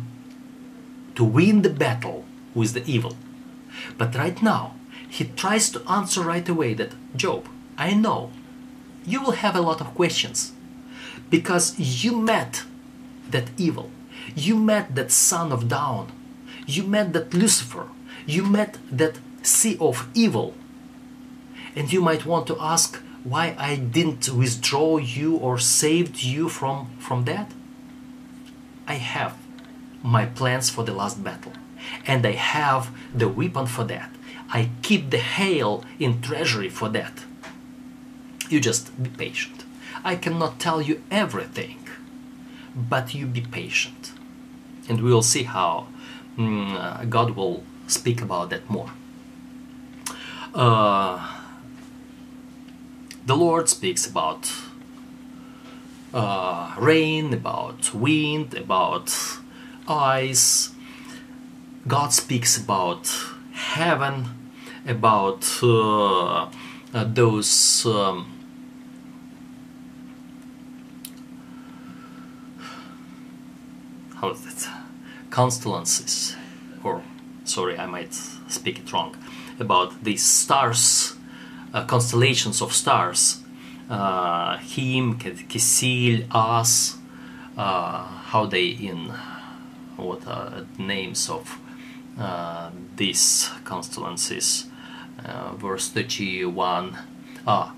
to 1.15 1.23
win 1.23 1.61
the 1.61 1.69
battle 1.69 2.25
with 2.53 2.73
the 2.73 2.85
evil. 2.85 3.15
But 3.97 4.15
right 4.15 4.41
now, 4.41 4.75
he 5.09 5.25
tries 5.25 5.69
to 5.71 5.81
answer 5.89 6.21
right 6.21 6.47
away 6.47 6.73
that, 6.75 6.93
Job, 7.15 7.47
I 7.77 7.93
know 7.93 8.31
you 9.05 9.21
will 9.21 9.31
have 9.31 9.55
a 9.55 9.61
lot 9.61 9.81
of 9.81 9.95
questions 9.95 10.53
because 11.29 11.79
you 11.79 12.17
met 12.19 12.63
that 13.29 13.49
evil, 13.57 13.89
you 14.35 14.55
met 14.55 14.95
that 14.95 15.11
son 15.11 15.51
of 15.51 15.67
Dawn. 15.67 16.11
you 16.65 16.83
met 16.83 17.11
that 17.13 17.33
Lucifer, 17.33 17.87
you 18.25 18.43
met 18.45 18.77
that 18.89 19.17
sea 19.41 19.77
of 19.79 20.07
evil. 20.13 20.53
And 21.75 21.91
you 21.91 22.01
might 22.01 22.25
want 22.25 22.47
to 22.47 22.57
ask 22.59 23.01
why 23.23 23.55
I 23.57 23.75
didn't 23.75 24.29
withdraw 24.29 24.97
you 24.97 25.35
or 25.35 25.57
saved 25.57 26.23
you 26.23 26.49
from, 26.49 26.89
from 26.99 27.25
that. 27.25 27.51
I 28.87 28.95
have 28.95 29.37
my 30.01 30.25
plans 30.25 30.69
for 30.69 30.83
the 30.83 30.93
last 30.93 31.23
battle 31.23 31.53
and 32.05 32.25
I 32.25 32.33
have 32.33 32.91
the 33.13 33.27
weapon 33.27 33.65
for 33.65 33.83
that. 33.85 34.09
I 34.49 34.69
keep 34.81 35.09
the 35.09 35.17
hail 35.17 35.83
in 35.99 36.21
treasury 36.21 36.69
for 36.69 36.89
that. 36.89 37.23
You 38.49 38.59
just 38.59 39.01
be 39.01 39.09
patient. 39.09 39.63
I 40.03 40.15
cannot 40.15 40.59
tell 40.59 40.81
you 40.81 41.01
everything, 41.09 41.87
but 42.75 43.15
you 43.15 43.25
be 43.25 43.41
patient. 43.41 44.12
And 44.89 45.01
we 45.01 45.13
will 45.13 45.21
see 45.21 45.43
how 45.43 45.87
mm, 46.37 46.75
uh, 46.75 47.05
God 47.05 47.31
will 47.31 47.63
speak 47.87 48.21
about 48.21 48.49
that 48.49 48.69
more. 48.69 48.89
Uh, 50.53 51.39
the 53.25 53.35
Lord 53.35 53.69
speaks 53.69 54.05
about 54.05 54.51
uh, 56.13 56.75
rain, 56.77 57.33
about 57.33 57.93
wind, 57.93 58.53
about 58.53 59.15
ice. 59.87 60.69
God 61.87 62.13
speaks 62.13 62.57
about 62.57 63.11
heaven, 63.53 64.27
about 64.85 65.59
uh, 65.63 66.43
uh, 66.43 66.49
those. 66.93 67.85
Um, 67.85 68.31
how 74.15 74.31
is? 74.31 74.52
Constellations, 75.33 76.35
or 76.83 77.01
sorry, 77.43 77.75
I 77.75 77.87
might 77.87 78.13
speak 78.13 78.77
it 78.77 78.93
wrong, 78.93 79.17
about 79.59 80.03
these 80.03 80.23
stars, 80.23 81.15
uh, 81.73 81.85
constellations 81.85 82.61
of 82.61 82.71
stars. 82.71 83.41
Uh, 83.89 84.57
him, 84.59 85.17
Kisil, 85.17 86.27
us, 86.29 86.97
uh, 87.57 88.03
how 88.31 88.45
they 88.45 88.67
in 88.67 89.11
what 89.97 90.27
are 90.27 90.67
names 90.77 91.27
of 91.31 91.57
uh, 92.19 92.69
these 92.95 93.49
constellations. 93.63 94.67
Uh, 95.25 95.53
verse 95.55 95.89
31. 95.89 96.95
Ah, 97.47 97.73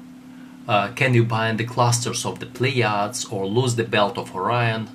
uh, 0.68 0.90
can 0.90 1.14
you 1.14 1.24
bind 1.24 1.58
the 1.58 1.64
clusters 1.64 2.26
of 2.26 2.40
the 2.40 2.46
Pleiades 2.46 3.24
or 3.32 3.48
lose 3.48 3.76
the 3.76 3.86
belt 3.86 4.18
of 4.18 4.36
Orion? 4.36 4.90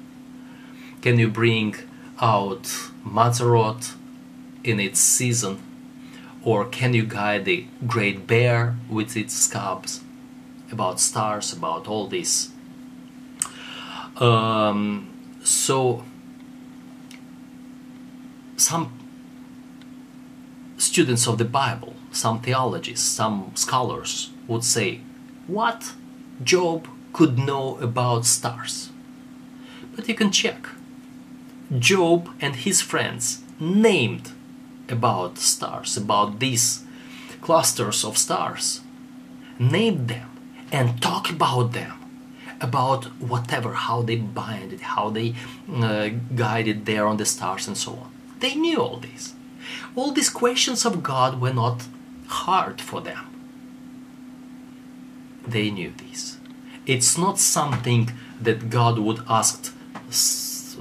Can 1.01 1.18
you 1.18 1.29
bring 1.29 1.75
out 2.21 2.65
Mazzaroth 3.05 3.97
in 4.63 4.79
its 4.79 5.01
season? 5.01 5.63
Or 6.43 6.65
can 6.65 6.95
you 6.95 7.05
guide 7.05 7.45
the 7.45 7.67
great 7.87 8.27
bear 8.27 8.77
with 8.89 9.17
its 9.17 9.35
scabs? 9.35 10.03
About 10.73 11.01
stars, 11.01 11.53
about 11.53 11.89
all 11.89 12.07
this. 12.07 12.51
Um, 14.17 15.11
so, 15.43 16.05
some 18.57 18.93
students 20.79 21.27
of 21.27 21.39
the 21.39 21.45
Bible, 21.45 21.95
some 22.13 22.41
theologists, 22.41 23.07
some 23.07 23.53
scholars 23.55 24.31
would 24.47 24.65
say, 24.65 25.01
What? 25.47 25.95
Job 26.43 26.89
could 27.13 27.39
know 27.39 27.77
about 27.79 28.25
stars. 28.25 28.91
But 29.95 30.09
you 30.09 30.15
can 30.15 30.31
check. 30.31 30.69
Job 31.79 32.29
and 32.41 32.57
his 32.57 32.81
friends 32.83 33.43
named 33.59 34.33
about 34.89 35.39
stars, 35.39 35.97
about 35.97 36.41
these 36.41 36.83
clusters 37.41 38.05
of 38.05 38.19
stars, 38.19 38.81
named 39.59 40.09
them 40.09 40.29
and 40.73 41.01
talk 41.01 41.31
about 41.31 41.73
them, 41.73 41.95
about 42.61 43.05
whatever, 43.21 43.75
how 43.75 44.03
they 44.03 44.17
bind 44.17 44.73
it, 44.73 44.81
how 44.81 45.11
they 45.11 45.35
uh, 45.73 46.09
guided 46.35 46.87
there 46.87 47.07
on 47.07 47.17
the 47.17 47.27
stars 47.27 47.67
and 47.67 47.77
so 47.77 47.93
on. 47.93 48.13
They 48.41 48.55
knew 48.55 48.81
all 48.81 48.97
this. 48.97 49.35
All 49.95 50.13
these 50.13 50.31
questions 50.31 50.85
of 50.85 51.03
God 51.03 51.41
were 51.41 51.53
not 51.53 51.87
hard 52.27 52.81
for 52.81 53.01
them. 53.01 53.27
They 55.47 55.71
knew 55.71 55.93
this. 55.97 56.39
It's 56.87 57.17
not 57.17 57.39
something 57.39 58.13
that 58.41 58.71
God 58.71 58.99
would 58.99 59.23
ask 59.29 59.73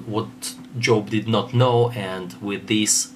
what 0.06 0.56
Job 0.78 1.10
did 1.10 1.28
not 1.28 1.54
know, 1.54 1.90
and 1.92 2.34
with 2.42 2.68
this, 2.68 3.12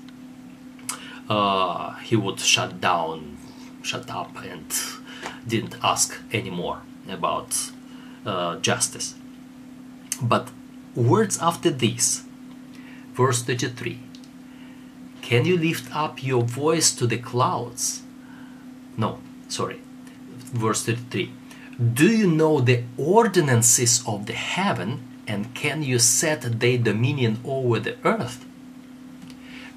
uh, 1.30 1.96
he 1.98 2.16
would 2.16 2.40
shut 2.40 2.82
down, 2.82 3.38
shut 3.82 4.10
up, 4.10 4.36
and 4.44 4.66
didn't 5.48 5.76
ask 5.84 6.18
anymore 6.32 6.82
about 7.08 7.72
uh, 8.26 8.58
justice. 8.58 9.16
But 10.22 10.50
words 10.96 11.38
after 11.40 11.70
this, 11.70 12.24
verse 13.14 13.44
33 13.44 14.00
Can 15.22 15.46
you 15.46 15.58
lift 15.58 15.96
up 15.96 16.24
your 16.24 16.44
voice 16.44 16.92
to 16.96 17.08
the 17.08 17.18
clouds? 17.18 18.02
No, 18.98 19.20
sorry, 19.48 19.80
verse 20.54 20.84
33 20.84 21.32
Do 21.94 22.08
you 22.08 22.28
know 22.28 22.62
the 22.62 22.84
ordinances 22.98 24.04
of 24.08 24.26
the 24.26 24.34
heaven? 24.34 25.13
And 25.28 25.54
can 25.54 25.84
you 25.84 26.00
set 26.00 26.60
their 26.60 26.78
dominion 26.78 27.40
over 27.46 27.80
the 27.80 27.98
earth? 28.04 28.46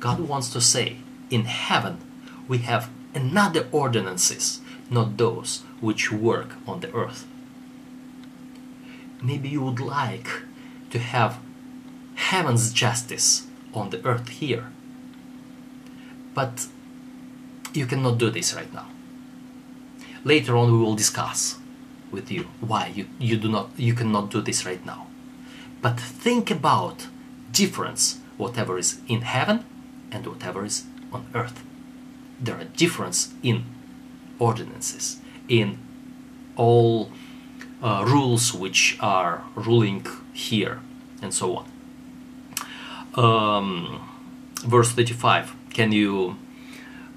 God 0.01 0.21
wants 0.21 0.51
to 0.51 0.61
say, 0.61 0.97
in 1.31 1.45
heaven 1.45 1.99
we 2.49 2.59
have 2.59 2.91
another 3.15 3.67
ordinances, 3.73 4.61
not 4.91 5.17
those 5.17 5.63
which 5.81 6.13
work 6.13 6.55
on 6.67 6.81
the 6.81 6.93
earth. 6.93 7.27
Maybe 9.23 9.49
you 9.49 9.63
would 9.63 9.81
like 9.81 10.29
to 10.91 10.99
have 10.99 11.39
heaven's 12.17 12.73
justice 12.73 13.47
on 13.75 13.91
the 13.91 14.05
earth 14.05 14.29
here. 14.29 14.71
But 16.35 16.67
you 17.73 17.87
cannot 17.87 18.19
do 18.19 18.31
this 18.31 18.55
right 18.55 18.73
now. 18.73 18.89
Later 20.25 20.57
on 20.57 20.73
we 20.73 20.79
will 20.79 20.95
discuss 20.95 21.59
with 22.11 22.31
you 22.31 22.47
why 22.61 22.93
you, 22.95 23.09
you 23.19 23.37
do 23.37 23.49
not 23.49 23.71
you 23.77 23.95
cannot 23.95 24.31
do 24.31 24.41
this 24.41 24.67
right 24.67 24.85
now. 24.85 25.06
But 25.87 26.01
think 26.01 26.51
about 26.51 27.07
difference, 27.53 28.18
whatever 28.37 28.77
is 28.77 28.99
in 29.07 29.20
heaven 29.20 29.64
and 30.11 30.27
whatever 30.27 30.64
is 30.64 30.83
on 31.12 31.29
earth. 31.33 31.62
There 32.40 32.57
are 32.57 32.64
difference 32.64 33.33
in 33.40 33.62
ordinances, 34.40 35.20
in 35.49 35.79
all 36.57 37.12
uh, 37.81 38.05
rules 38.05 38.53
which 38.53 38.99
are 38.99 39.44
ruling 39.55 40.05
here, 40.33 40.81
and 41.22 41.33
so 41.33 41.46
on. 41.59 41.66
Um, 43.14 44.09
verse 44.64 44.90
35 44.90 45.55
Can 45.72 45.92
you 45.92 46.37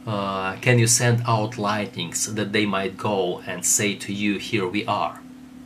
uh, 0.06 0.58
can 0.58 0.78
you 0.78 0.86
send 0.86 1.24
out 1.26 1.58
lightnings 1.58 2.36
that 2.36 2.52
they 2.52 2.68
might 2.68 2.98
go 2.98 3.42
and 3.48 3.66
say 3.66 3.96
to 3.96 4.14
you, 4.14 4.38
Here 4.38 4.68
we 4.68 4.86
are? 4.86 5.22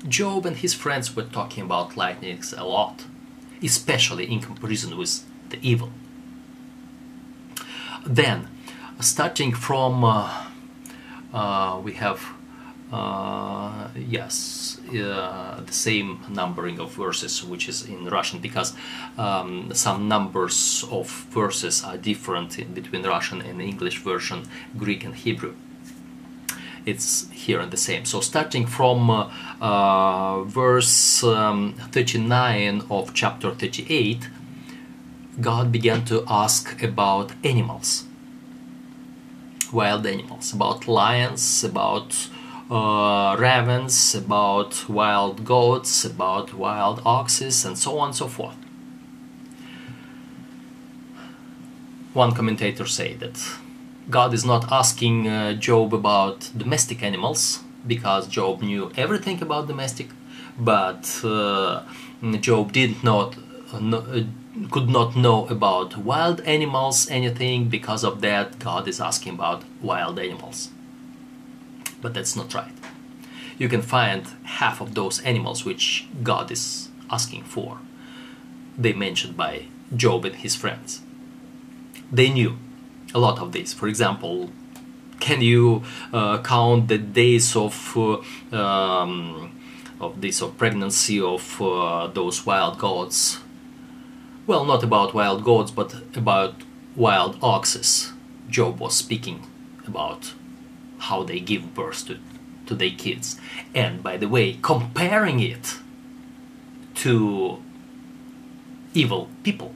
Job 0.08 0.46
and 0.46 0.58
his 0.58 0.74
friends 0.74 1.16
were 1.16 1.24
talking 1.24 1.64
about 1.64 1.96
lightnings 1.96 2.54
a 2.54 2.64
lot, 2.64 3.06
especially 3.62 4.32
in 4.32 4.42
comparison 4.42 4.98
with 4.98 5.24
the 5.50 5.60
evil. 5.62 5.92
Then, 8.06 8.50
starting 9.00 9.54
from, 9.54 10.04
uh, 10.04 10.44
uh, 11.34 11.80
we 11.82 11.94
have, 11.94 12.22
uh, 12.92 13.88
yes, 13.96 14.78
uh, 14.90 15.62
the 15.66 15.74
same 15.74 16.20
numbering 16.30 16.80
of 16.80 16.92
verses 16.92 17.42
which 17.44 17.70
is 17.70 17.86
in 17.86 18.06
Russian 18.10 18.40
because 18.40 18.74
um, 19.18 19.72
some 19.74 20.10
numbers 20.10 20.84
of 20.92 21.10
verses 21.32 21.84
are 21.84 21.98
different 21.98 22.58
between 22.76 23.04
Russian 23.04 23.42
and 23.42 23.62
English 23.62 24.00
version, 24.00 24.50
Greek 24.78 25.06
and 25.06 25.16
Hebrew 25.16 25.56
it's 26.86 27.30
here 27.32 27.60
and 27.60 27.72
the 27.72 27.78
same. 27.78 28.06
So 28.06 28.20
starting 28.20 28.66
from 28.66 29.10
uh, 29.10 29.32
uh, 29.62 30.44
verse 30.44 31.24
um, 31.24 31.74
39 31.92 32.84
of 32.90 33.14
chapter 33.14 33.52
38, 33.52 34.30
God 35.42 35.72
began 35.72 36.06
to 36.06 36.24
ask 36.28 36.84
about 36.84 37.32
animals, 37.44 38.06
wild 39.72 40.06
animals, 40.06 40.54
about 40.54 40.88
lions, 40.88 41.64
about 41.64 42.30
uh, 42.70 43.36
ravens, 43.40 44.16
about 44.16 44.88
wild 44.88 45.44
goats, 45.44 46.06
about 46.06 46.54
wild 46.54 47.02
oxes, 47.06 47.66
and 47.66 47.78
so 47.78 47.98
on 47.98 48.10
and 48.10 48.16
so 48.16 48.28
forth. 48.28 48.56
One 52.14 52.34
commentator 52.34 52.86
said 52.86 53.22
that 53.22 53.40
God 54.10 54.34
is 54.34 54.44
not 54.44 54.72
asking 54.72 55.28
uh, 55.28 55.54
Job 55.54 55.94
about 55.94 56.52
domestic 56.58 57.02
animals 57.04 57.60
because 57.88 58.28
Job 58.28 58.62
knew 58.62 58.92
everything 58.98 59.42
about 59.42 59.68
domestic, 59.68 60.10
but 60.58 61.22
uh, 61.24 61.84
Job 62.40 62.72
did 62.74 63.04
not 63.04 63.38
uh, 63.74 64.24
could 64.70 64.90
not 64.90 65.16
know 65.16 65.48
about 65.48 65.98
wild 65.98 66.42
animals 66.42 67.10
anything 67.10 67.70
because 67.70 68.04
of 68.04 68.22
that 68.22 68.60
God 68.60 68.88
is 68.88 69.00
asking 69.00 69.34
about 69.34 69.64
wild 69.82 70.20
animals. 70.20 70.70
But 72.02 72.14
that's 72.14 72.36
not 72.36 72.54
right. 72.54 72.74
You 73.58 73.70
can 73.70 73.82
find 73.82 74.28
half 74.44 74.82
of 74.82 74.94
those 74.94 75.22
animals 75.22 75.66
which 75.66 76.08
God 76.22 76.52
is 76.52 76.90
asking 77.10 77.44
for. 77.44 77.80
They 78.78 78.94
mentioned 78.94 79.38
by 79.38 79.68
Job 79.96 80.26
and 80.26 80.36
his 80.36 80.56
friends. 80.56 81.02
They 82.12 82.30
knew 82.30 82.58
a 83.14 83.20
lot 83.20 83.40
of 83.40 83.52
these. 83.52 83.74
For 83.74 83.88
example, 83.88 84.50
can 85.20 85.42
you 85.42 85.84
uh, 86.12 86.42
count 86.42 86.88
the 86.88 86.98
days 86.98 87.56
of 87.56 87.98
uh, 87.98 88.56
um, 88.56 89.58
of 90.00 90.22
this 90.22 90.42
of 90.42 90.58
pregnancy 90.58 91.22
of 91.22 91.62
uh, 91.62 92.08
those 92.08 92.46
wild 92.46 92.78
goats? 92.78 93.40
Well, 94.46 94.66
not 94.66 94.84
about 94.84 95.14
wild 95.14 95.44
goats, 95.44 95.72
but 95.72 95.96
about 96.16 96.56
wild 96.96 97.38
oxes, 97.42 98.12
Job 98.50 98.80
was 98.80 98.96
speaking 98.96 99.48
about 99.88 100.34
how 101.00 101.24
they 101.24 101.40
give 101.40 101.74
birth 101.74 102.08
to, 102.08 102.18
to 102.66 102.76
their 102.76 102.92
kids. 102.92 103.40
And 103.74 104.04
by 104.04 104.18
the 104.18 104.28
way, 104.28 104.60
comparing 104.62 105.40
it 105.40 105.78
to 106.96 107.62
evil 108.94 109.30
people. 109.44 109.74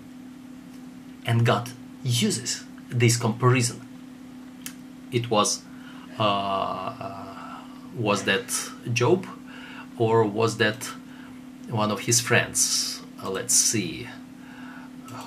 And 1.26 1.46
God 1.46 1.72
uses 2.04 2.64
this 2.90 3.18
comparison. 3.18 3.82
It 5.12 5.30
was 5.30 5.64
uh, 6.20 7.58
was 7.96 8.24
that 8.24 8.70
Job 8.94 9.26
or 9.98 10.24
was 10.24 10.58
that 10.58 10.84
one 11.70 11.92
of 11.92 12.02
his 12.02 12.20
friends? 12.20 13.02
Uh, 13.22 13.30
let's 13.30 13.54
see 13.54 14.08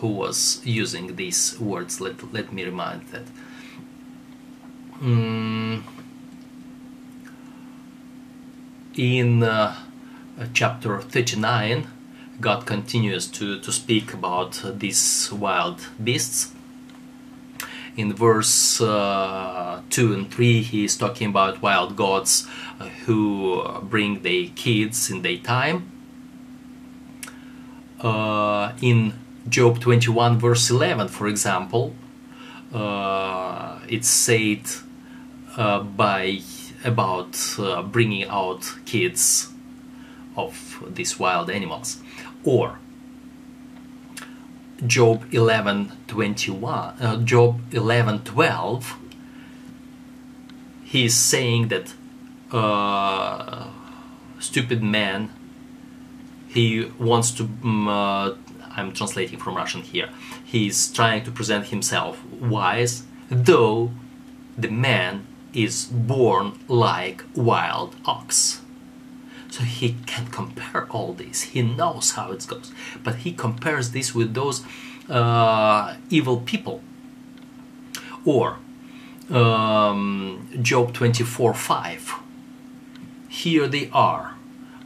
who 0.01 0.09
was 0.09 0.61
using 0.65 1.17
these 1.17 1.59
words. 1.61 2.01
Let, 2.01 2.33
let 2.33 2.53
me 2.53 2.65
remind 2.65 3.03
that. 3.09 3.25
Mm, 5.01 5.83
in 8.97 9.43
uh, 9.43 9.77
chapter 10.53 11.01
39, 11.01 11.87
God 12.41 12.67
continues 12.67 13.27
to, 13.29 13.61
to 13.61 13.73
speak 13.73 14.13
about 14.15 14.63
these 14.65 15.31
wild 15.33 15.87
beasts. 16.03 16.53
In 17.97 18.15
verse 18.15 18.81
uh, 18.81 19.83
2 19.91 20.15
and 20.15 20.31
3, 20.33 20.63
he 20.63 20.85
is 20.85 20.97
talking 20.97 21.29
about 21.29 21.61
wild 21.61 21.97
gods 21.97 22.47
uh, 22.79 22.89
who 23.05 23.63
bring 23.83 24.23
their 24.23 24.47
kids 24.55 25.11
in 25.11 25.23
daytime. 25.23 25.91
Uh, 28.01 28.73
in 28.81 29.13
Job 29.49 29.81
21, 29.81 30.39
verse 30.39 30.71
11, 30.71 31.09
for 31.09 31.27
example, 31.27 31.95
uh, 32.73 33.81
it's 33.89 34.09
said 34.09 34.63
uh, 35.57 35.81
by 35.81 36.41
about 36.85 37.37
uh, 37.59 37.83
bringing 37.83 38.27
out 38.29 38.73
kids 38.87 39.49
of 40.37 40.83
these 40.89 41.19
wild 41.19 41.51
animals 41.51 42.01
or 42.45 42.79
Job 44.87 45.27
11 45.33 45.93
21 46.07 46.95
uh, 47.01 47.17
Job 47.19 47.61
11 47.73 48.25
12 48.25 48.97
he 50.85 51.05
is 51.05 51.15
saying 51.15 51.69
that 51.69 51.95
uh, 52.53 53.69
stupid 54.39 54.83
man 54.83 55.31
he 56.49 56.85
wants 56.99 57.31
to 57.33 57.45
um, 57.45 57.89
uh, 57.89 58.35
I'm 58.73 58.93
translating 58.93 59.39
from 59.39 59.57
Russian 59.57 59.83
here 59.83 60.09
he's 60.45 60.93
trying 60.93 61.25
to 61.25 61.31
present 61.31 61.67
himself 61.67 62.25
wise 62.27 63.05
though 63.31 63.91
the 64.57 64.69
man 64.69 65.27
is 65.53 65.87
born 65.87 66.59
like 66.69 67.25
wild 67.35 67.97
ox 68.05 68.61
so 69.51 69.65
he 69.65 69.97
can 70.07 70.29
compare 70.29 70.87
all 70.91 71.13
this. 71.13 71.43
He 71.43 71.61
knows 71.61 72.13
how 72.13 72.31
it 72.31 72.47
goes. 72.47 72.73
But 73.03 73.17
he 73.17 73.33
compares 73.33 73.91
this 73.91 74.15
with 74.15 74.33
those 74.35 74.65
uh, 75.09 75.97
evil 76.09 76.39
people. 76.39 76.83
Or 78.25 78.59
um, 79.29 80.49
Job 80.63 80.95
24 80.95 81.55
5. 81.55 82.15
Here 83.29 83.67
they 83.67 83.91
are, 83.93 84.37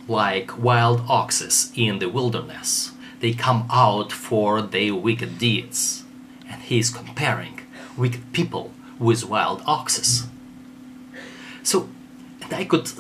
like 0.09 0.59
wild 0.59 1.03
oxes 1.09 1.71
in 1.75 1.99
the 1.99 2.09
wilderness. 2.09 2.93
They 3.21 3.33
come 3.33 3.67
out 3.71 4.13
for 4.13 4.63
their 4.63 4.95
wicked 4.95 5.39
deeds. 5.39 6.05
And 6.49 6.63
he 6.63 6.79
is 6.79 6.91
comparing 6.91 7.61
wicked 7.97 8.33
people 8.33 8.73
with 8.99 9.25
wild 9.25 9.63
oxes. 9.67 10.27
So, 11.63 11.89
and 12.43 12.53
I 12.53 12.65
could 12.65 12.91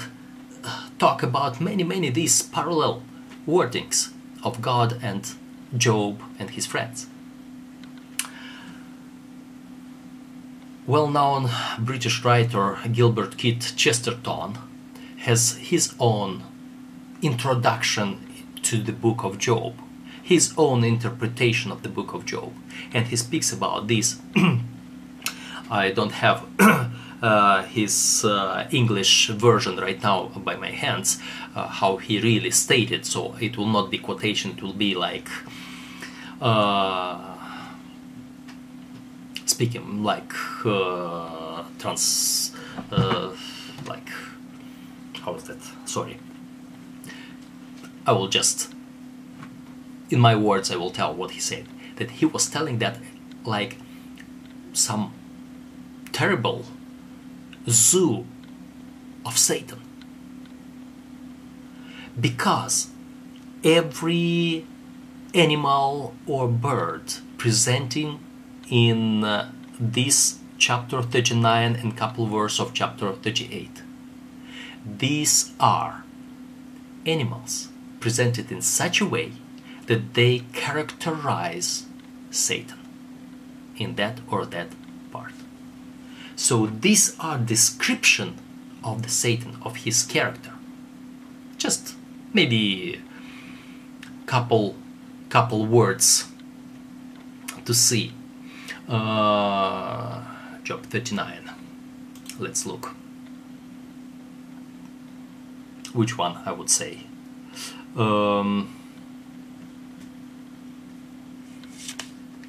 talk 0.98 1.22
about 1.22 1.60
many, 1.60 1.82
many 1.82 2.10
these 2.10 2.42
parallel 2.42 3.02
wordings 3.46 4.12
of 4.42 4.60
God 4.60 4.98
and 5.02 5.34
Job 5.76 6.22
and 6.38 6.50
his 6.50 6.66
friends. 6.66 7.06
Well 10.86 11.08
known 11.08 11.50
British 11.78 12.24
writer 12.24 12.78
Gilbert 12.92 13.38
Keith 13.38 13.74
Chesterton 13.74 14.58
has 15.18 15.56
his 15.56 15.94
own 15.98 16.42
introduction 17.22 18.20
to 18.62 18.82
the 18.82 18.92
book 18.92 19.24
of 19.24 19.38
Job, 19.38 19.74
his 20.22 20.52
own 20.58 20.84
interpretation 20.84 21.72
of 21.72 21.82
the 21.82 21.88
book 21.88 22.12
of 22.12 22.26
Job, 22.26 22.52
and 22.92 23.06
he 23.06 23.16
speaks 23.16 23.50
about 23.52 23.88
this. 23.88 24.20
I 25.70 25.90
don't 25.90 26.12
have 26.12 26.44
his 27.62 28.24
uh, 28.24 28.66
English 28.70 29.28
version 29.28 29.76
right 29.76 30.02
now 30.02 30.28
by 30.36 30.56
my 30.56 30.70
hands, 30.70 31.18
uh, 31.54 31.68
how 31.68 31.96
he 31.96 32.20
really 32.20 32.50
stated. 32.50 33.06
So 33.06 33.36
it 33.40 33.56
will 33.56 33.68
not 33.68 33.90
be 33.90 33.98
quotation; 33.98 34.52
it 34.52 34.62
will 34.62 34.72
be 34.72 34.94
like 34.94 35.28
speaking 39.46 40.02
like 40.02 40.32
trans, 41.78 42.52
like 43.86 44.08
how 45.24 45.34
is 45.34 45.44
that? 45.44 45.58
Sorry. 45.86 46.18
I 48.06 48.12
will 48.12 48.28
just, 48.28 48.70
in 50.10 50.20
my 50.20 50.36
words, 50.36 50.70
I 50.70 50.76
will 50.76 50.90
tell 50.90 51.14
what 51.14 51.30
he 51.30 51.40
said. 51.40 51.66
That 51.96 52.10
he 52.10 52.26
was 52.26 52.50
telling 52.50 52.78
that, 52.80 52.98
like, 53.46 53.78
some 54.74 55.12
terrible 56.12 56.66
zoo 57.68 58.26
of 59.24 59.38
Satan. 59.38 59.80
Because 62.20 62.88
every 63.62 64.66
animal 65.34 66.14
or 66.26 66.48
bird 66.48 67.14
presenting 67.38 68.20
in 68.70 69.24
uh, 69.24 69.50
this 69.80 70.38
chapter 70.58 71.02
39 71.02 71.74
and 71.76 71.96
couple 71.96 72.26
verse 72.26 72.60
of 72.60 72.72
chapter 72.72 73.12
38 73.12 73.82
these 74.84 75.52
are 75.58 76.04
animals 77.06 77.68
presented 78.00 78.52
in 78.52 78.60
such 78.60 79.00
a 79.00 79.06
way 79.06 79.32
that 79.86 80.14
they 80.14 80.40
characterize 80.52 81.86
Satan 82.30 82.78
in 83.76 83.96
that 83.96 84.20
or 84.30 84.44
that. 84.46 84.68
So 86.36 86.66
these 86.66 87.16
are 87.20 87.38
description 87.38 88.36
of 88.82 89.02
the 89.02 89.08
Satan, 89.08 89.56
of 89.62 89.76
his 89.76 90.02
character. 90.02 90.52
Just 91.56 91.94
maybe 92.32 93.00
couple 94.26 94.76
couple 95.28 95.66
words 95.66 96.28
to 97.64 97.74
see. 97.74 98.12
Uh, 98.88 100.22
job 100.62 100.84
39. 100.86 101.50
Let's 102.38 102.66
look. 102.66 102.94
Which 105.92 106.18
one 106.18 106.38
I 106.44 106.52
would 106.52 106.68
say? 106.70 107.00
Um, 107.96 108.74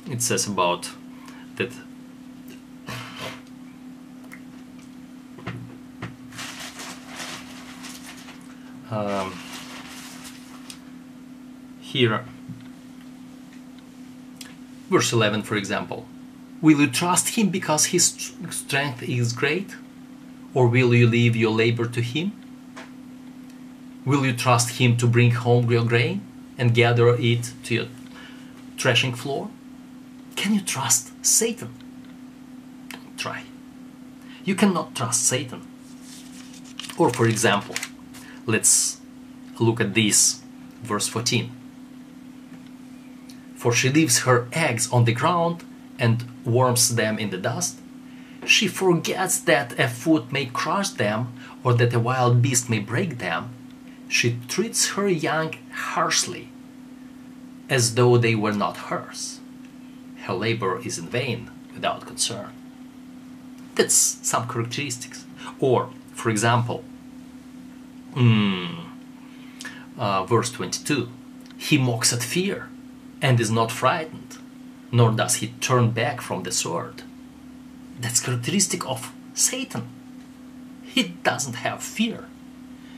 it 0.09 0.21
says 0.21 0.47
about 0.47 0.89
that 1.55 1.71
um, 8.95 9.33
here 11.81 12.23
verse 14.89 15.11
11 15.11 15.43
for 15.43 15.55
example. 15.55 16.05
Will 16.61 16.79
you 16.79 16.87
trust 16.87 17.29
him 17.29 17.49
because 17.49 17.85
his 17.87 18.33
strength 18.49 19.03
is 19.03 19.33
great? 19.33 19.75
Or 20.53 20.67
will 20.67 20.93
you 20.93 21.07
leave 21.07 21.35
your 21.35 21.51
labor 21.51 21.85
to 21.85 22.01
him? 22.01 22.31
Will 24.05 24.25
you 24.25 24.33
trust 24.33 24.79
him 24.79 24.95
to 24.97 25.07
bring 25.07 25.31
home 25.31 25.69
your 25.69 25.83
grain 25.83 26.21
and 26.57 26.73
gather 26.73 27.09
it 27.09 27.51
to 27.63 27.75
your 27.75 27.87
threshing 28.77 29.13
floor? 29.13 29.49
Can 30.35 30.53
you 30.53 30.61
trust 30.61 31.11
satan? 31.25 31.73
Don't 32.89 33.17
try. 33.17 33.43
You 34.45 34.55
cannot 34.55 34.95
trust 34.95 35.25
satan. 35.25 35.67
Or 36.97 37.09
for 37.09 37.27
example 37.27 37.75
Let's 38.45 38.99
look 39.59 39.81
at 39.81 39.93
this, 39.93 40.41
verse 40.83 41.07
14. 41.07 41.51
For 43.55 43.73
she 43.73 43.89
leaves 43.89 44.19
her 44.19 44.47
eggs 44.53 44.91
on 44.91 45.05
the 45.05 45.13
ground 45.13 45.63
and 45.97 46.23
warms 46.45 46.95
them 46.95 47.17
in 47.17 47.31
the 47.31 47.37
dust. 47.37 47.79
She 48.45 48.67
forgets 48.67 49.39
that 49.39 49.79
a 49.79 49.87
foot 49.87 50.31
may 50.31 50.45
crush 50.45 50.89
them 50.89 51.33
or 51.63 51.73
that 51.73 51.93
a 51.93 51.99
wild 51.99 52.41
beast 52.43 52.69
may 52.69 52.79
break 52.79 53.17
them. 53.17 53.49
She 54.07 54.37
treats 54.47 54.89
her 54.89 55.09
young 55.09 55.55
harshly, 55.71 56.49
as 57.69 57.95
though 57.95 58.17
they 58.17 58.35
were 58.35 58.53
not 58.53 58.77
hers. 58.77 59.39
her 60.25 60.33
labor 60.33 60.79
is 60.85 60.97
in 60.97 61.07
vain 61.07 61.49
without 61.73 62.05
concern. 62.05 62.51
That's 63.75 63.93
some 63.93 64.47
characteristics. 64.47 65.25
Or, 65.59 65.89
for 66.13 66.29
example, 66.29 66.83
mm, 68.15 68.85
uh, 69.97 70.25
verse 70.25 70.51
22 70.51 71.09
He 71.57 71.77
mocks 71.77 72.13
at 72.13 72.23
fear 72.23 72.69
and 73.21 73.39
is 73.39 73.51
not 73.51 73.71
frightened, 73.71 74.37
nor 74.91 75.11
does 75.11 75.35
he 75.35 75.47
turn 75.59 75.91
back 75.91 76.21
from 76.21 76.43
the 76.43 76.51
sword. 76.51 77.03
That's 77.99 78.19
characteristic 78.19 78.87
of 78.87 79.13
Satan. 79.33 79.87
He 80.83 81.03
doesn't 81.23 81.55
have 81.55 81.83
fear. 81.83 82.25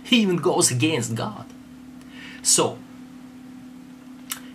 He 0.04 0.22
even 0.22 0.38
goes 0.38 0.72
against 0.72 1.16
God. 1.16 1.46
So, 2.42 2.78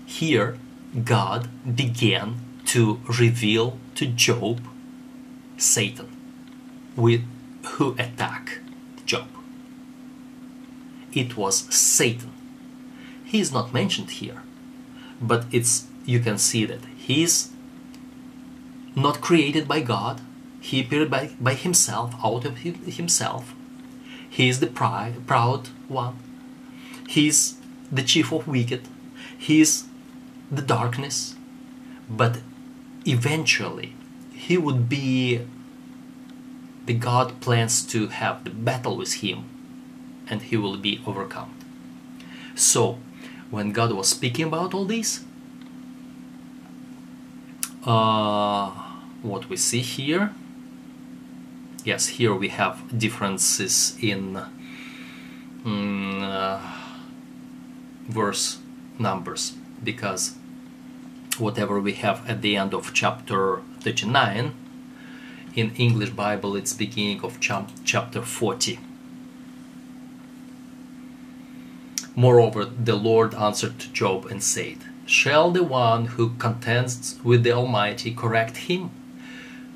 here 0.06 0.56
God 1.04 1.48
began 1.76 2.36
to 2.66 3.00
reveal 3.18 3.78
to 3.96 4.06
Job 4.06 4.60
Satan 5.56 6.08
with 6.96 7.22
who 7.64 7.94
attack. 7.98 8.61
It 11.12 11.36
was 11.36 11.72
Satan. 11.74 12.32
He 13.24 13.40
is 13.40 13.52
not 13.52 13.74
mentioned 13.74 14.10
here, 14.12 14.42
but 15.20 15.46
it's 15.50 15.86
you 16.04 16.20
can 16.20 16.38
see 16.38 16.64
that 16.64 16.84
he's 16.96 17.50
not 18.96 19.20
created 19.20 19.68
by 19.68 19.80
God. 19.80 20.20
He 20.60 20.80
appeared 20.80 21.10
by, 21.10 21.30
by 21.40 21.54
himself, 21.54 22.14
out 22.22 22.44
of 22.44 22.58
himself. 22.58 23.54
He 24.28 24.48
is 24.48 24.60
the 24.60 24.66
pride, 24.66 25.26
proud 25.26 25.68
one. 25.88 26.18
He 27.08 27.28
is 27.28 27.56
the 27.90 28.02
chief 28.02 28.32
of 28.32 28.48
wicked. 28.48 28.88
He 29.36 29.60
is 29.60 29.84
the 30.50 30.62
darkness. 30.62 31.36
But 32.08 32.40
eventually, 33.04 33.94
he 34.34 34.56
would 34.56 34.88
be 34.88 35.40
the 36.86 36.94
God 36.94 37.40
plans 37.40 37.82
to 37.86 38.08
have 38.08 38.44
the 38.44 38.50
battle 38.50 38.96
with 38.96 39.14
him 39.14 39.44
and 40.28 40.42
he 40.42 40.56
will 40.56 40.76
be 40.76 41.00
overcome. 41.06 41.54
So, 42.54 42.98
when 43.50 43.72
God 43.72 43.92
was 43.92 44.08
speaking 44.08 44.46
about 44.46 44.74
all 44.74 44.84
this, 44.84 45.24
uh, 47.84 48.70
what 49.22 49.48
we 49.48 49.56
see 49.56 49.80
here, 49.80 50.32
yes, 51.84 52.08
here 52.08 52.34
we 52.34 52.48
have 52.48 52.98
differences 52.98 53.96
in 54.00 54.42
mm, 55.64 56.22
uh, 56.22 56.60
verse 58.08 58.58
numbers 58.98 59.54
because 59.82 60.36
whatever 61.38 61.80
we 61.80 61.94
have 61.94 62.28
at 62.28 62.42
the 62.42 62.56
end 62.56 62.74
of 62.74 62.92
chapter 62.92 63.62
39 63.80 64.54
in 65.54 65.74
English 65.76 66.10
Bible 66.10 66.56
it's 66.56 66.72
beginning 66.72 67.22
of 67.22 67.40
chapter 67.40 68.22
40 68.22 68.78
Moreover 72.14 72.64
the 72.66 72.96
Lord 72.96 73.34
answered 73.34 73.78
Job 73.92 74.26
and 74.26 74.42
said 74.42 74.78
Shall 75.06 75.50
the 75.50 75.64
one 75.64 76.06
who 76.06 76.34
contends 76.36 77.18
with 77.24 77.42
the 77.42 77.52
Almighty 77.52 78.14
correct 78.14 78.56
him? 78.68 78.90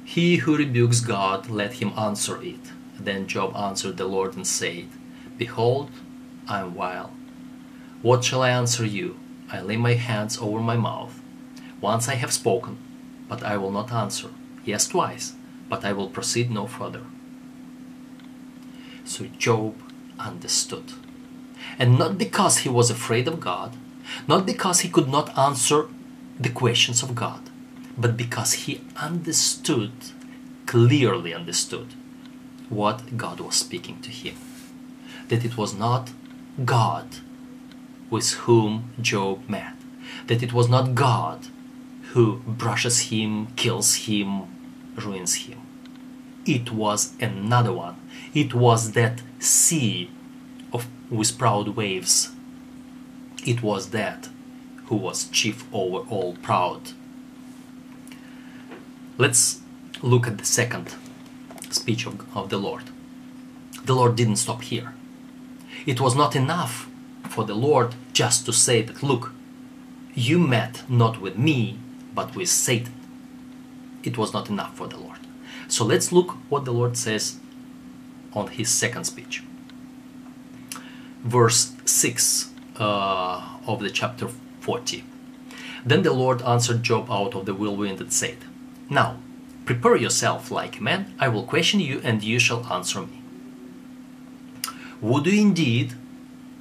He 0.05 0.37
who 0.37 0.57
rebukes 0.57 1.01
God, 1.01 1.49
let 1.51 1.75
him 1.75 1.93
answer 1.97 2.41
it. 2.43 2.61
Then 2.99 3.27
Job 3.27 3.57
answered 3.57 3.97
the 3.97 4.07
Lord 4.07 4.37
and 4.37 4.47
said, 4.47 4.89
Behold, 5.37 5.91
I 6.49 6.61
am 6.61 6.75
vile. 6.75 7.13
What 8.03 8.23
shall 8.23 8.43
I 8.43 8.51
answer 8.51 8.85
you? 8.85 9.19
I 9.51 9.61
lay 9.61 9.77
my 9.77 9.95
hands 9.95 10.39
over 10.39 10.61
my 10.61 10.77
mouth. 10.77 11.21
Once 11.81 12.09
I 12.09 12.15
have 12.15 12.33
spoken, 12.33 12.79
but 13.29 13.43
I 13.43 13.57
will 13.57 13.73
not 13.73 13.93
answer. 13.93 14.29
Yes, 14.65 14.87
twice, 14.87 15.35
but 15.69 15.85
I 15.85 15.93
will 15.93 16.09
proceed 16.09 16.51
no 16.51 16.67
further. 16.67 17.03
So 19.05 19.27
Job 19.39 19.75
understood. 20.19 20.93
And 21.79 21.99
not 21.99 22.19
because 22.19 22.59
he 22.59 22.69
was 22.69 22.91
afraid 22.91 23.29
of 23.29 23.41
God, 23.41 23.77
not 24.29 24.47
because 24.47 24.81
he 24.81 24.89
could 24.89 25.09
not 25.09 25.37
answer 25.37 25.89
the 26.39 26.51
questions 26.51 27.03
of 27.03 27.15
God, 27.15 27.51
but 27.99 28.17
because 28.17 28.53
he 28.53 28.81
understood, 28.97 29.93
clearly 30.67 31.35
understood, 31.35 31.95
what 32.69 33.17
God 33.17 33.41
was 33.41 33.57
speaking 33.57 34.01
to 34.03 34.11
him. 34.11 34.37
That 35.29 35.45
it 35.45 35.57
was 35.57 35.75
not 35.75 36.11
God 36.65 37.07
with 38.11 38.31
whom 38.33 38.91
Job 39.01 39.49
met, 39.49 39.75
that 40.27 40.43
it 40.43 40.53
was 40.53 40.69
not 40.69 40.95
God 40.95 41.47
who 42.13 42.37
brushes 42.47 43.11
him, 43.11 43.49
kills 43.57 43.95
him, 44.07 44.43
ruins 44.97 45.35
him. 45.35 45.61
It 46.47 46.71
was 46.73 47.13
another 47.21 47.73
one. 47.73 47.97
It 48.33 48.55
was 48.55 48.93
that 48.93 49.23
sea 49.41 50.11
with 51.11 51.39
proud 51.39 51.69
waves 51.69 52.31
it 53.47 53.63
was 53.63 53.91
that 53.91 54.29
who 54.87 54.97
was 54.97 55.29
chief 55.29 55.65
over 55.73 55.99
all 56.09 56.35
proud. 56.43 56.91
Let's 59.19 59.61
look 60.03 60.27
at 60.27 60.39
the 60.39 60.45
second 60.45 60.95
speech 61.71 62.07
of, 62.07 62.37
of 62.37 62.51
the 62.51 62.59
Lord. 62.59 62.85
The 63.85 63.95
Lord 63.95 64.17
didn't 64.17 64.37
stop 64.37 64.63
here. 64.63 64.95
It 65.87 66.01
was 66.01 66.17
not 66.17 66.35
enough 66.35 66.89
for 67.29 67.45
the 67.45 67.55
Lord 67.55 67.95
just 68.13 68.47
to 68.47 68.53
say 68.53 68.83
that, 68.83 69.03
look, 69.03 69.33
you 70.15 70.39
met 70.39 70.83
not 70.89 71.21
with 71.21 71.39
me, 71.39 71.79
but 72.15 72.35
with 72.35 72.49
Satan. 72.49 72.95
It 74.03 74.19
was 74.19 74.33
not 74.33 74.51
enough 74.51 74.77
for 74.77 74.89
the 74.89 74.97
Lord. 74.97 75.19
So 75.69 75.85
let's 75.85 76.11
look 76.11 76.33
what 76.49 76.65
the 76.65 76.73
Lord 76.73 76.97
says 76.97 77.39
on 78.33 78.49
his 78.49 78.69
second 78.71 79.05
speech. 79.05 79.43
Verse 81.27 81.73
6 81.85 82.51
uh, 82.79 83.59
of 83.67 83.81
the 83.81 83.91
chapter 83.91 84.29
40. 84.61 85.03
Then 85.85 86.03
the 86.03 86.13
Lord 86.13 86.41
answered 86.43 86.85
Job 86.85 87.11
out 87.11 87.35
of 87.35 87.47
the 87.47 87.55
whirlwind 87.55 88.01
and 88.01 88.13
said, 88.13 88.37
Now, 88.89 89.19
prepare 89.65 89.97
yourself 89.97 90.53
like 90.53 90.79
a 90.79 90.83
man, 90.83 91.15
I 91.19 91.27
will 91.27 91.43
question 91.43 91.81
you, 91.81 92.01
and 92.05 92.23
you 92.23 92.39
shall 92.39 92.65
answer 92.73 93.01
me. 93.01 93.23
Would 95.01 95.27
you 95.27 95.41
indeed 95.41 95.95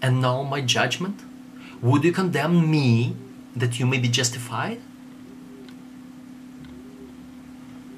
annul 0.01 0.43
my 0.45 0.62
judgment? 0.62 1.21
Would 1.84 2.04
you 2.04 2.12
condemn 2.12 2.69
me 2.71 3.15
that 3.56 3.80
you 3.80 3.86
may 3.86 3.99
be 3.99 4.10
justified? 4.10 4.82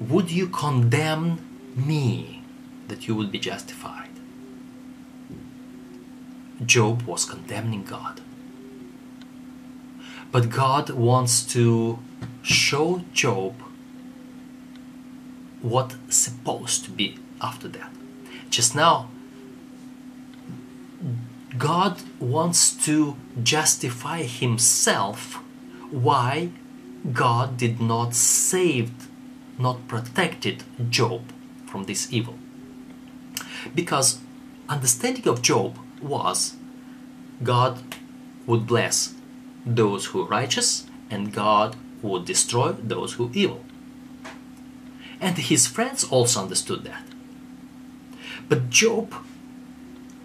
Would 0.00 0.30
you 0.30 0.48
condemn 0.48 1.40
me 1.74 2.42
that 2.88 3.08
you 3.08 3.14
would 3.14 3.32
be 3.32 3.38
justified? 3.38 4.17
Job 6.64 7.02
was 7.02 7.24
condemning 7.24 7.84
God. 7.84 8.20
But 10.30 10.50
God 10.50 10.90
wants 10.90 11.42
to 11.54 11.98
show 12.42 13.02
Job 13.12 13.54
what's 15.62 15.96
supposed 16.16 16.84
to 16.84 16.90
be 16.90 17.18
after 17.40 17.68
that. 17.68 17.90
Just 18.50 18.74
now, 18.74 19.08
God 21.56 22.00
wants 22.20 22.72
to 22.86 23.16
justify 23.42 24.22
himself 24.22 25.42
why 25.90 26.50
God 27.12 27.56
did 27.56 27.80
not 27.80 28.14
save, 28.14 28.90
not 29.58 29.88
protected 29.88 30.64
Job 30.90 31.22
from 31.66 31.84
this 31.84 32.12
evil. 32.12 32.38
Because 33.74 34.20
understanding 34.68 35.26
of 35.26 35.40
Job 35.40 35.78
was 36.02 36.56
God 37.42 37.78
would 38.46 38.66
bless 38.66 39.14
those 39.64 40.06
who 40.06 40.24
righteous 40.24 40.86
and 41.10 41.32
God 41.32 41.76
would 42.02 42.24
destroy 42.24 42.72
those 42.72 43.14
who 43.14 43.30
evil. 43.34 43.64
And 45.20 45.36
his 45.36 45.66
friends 45.66 46.04
also 46.04 46.42
understood 46.42 46.84
that. 46.84 47.04
But 48.48 48.70
Job 48.70 49.14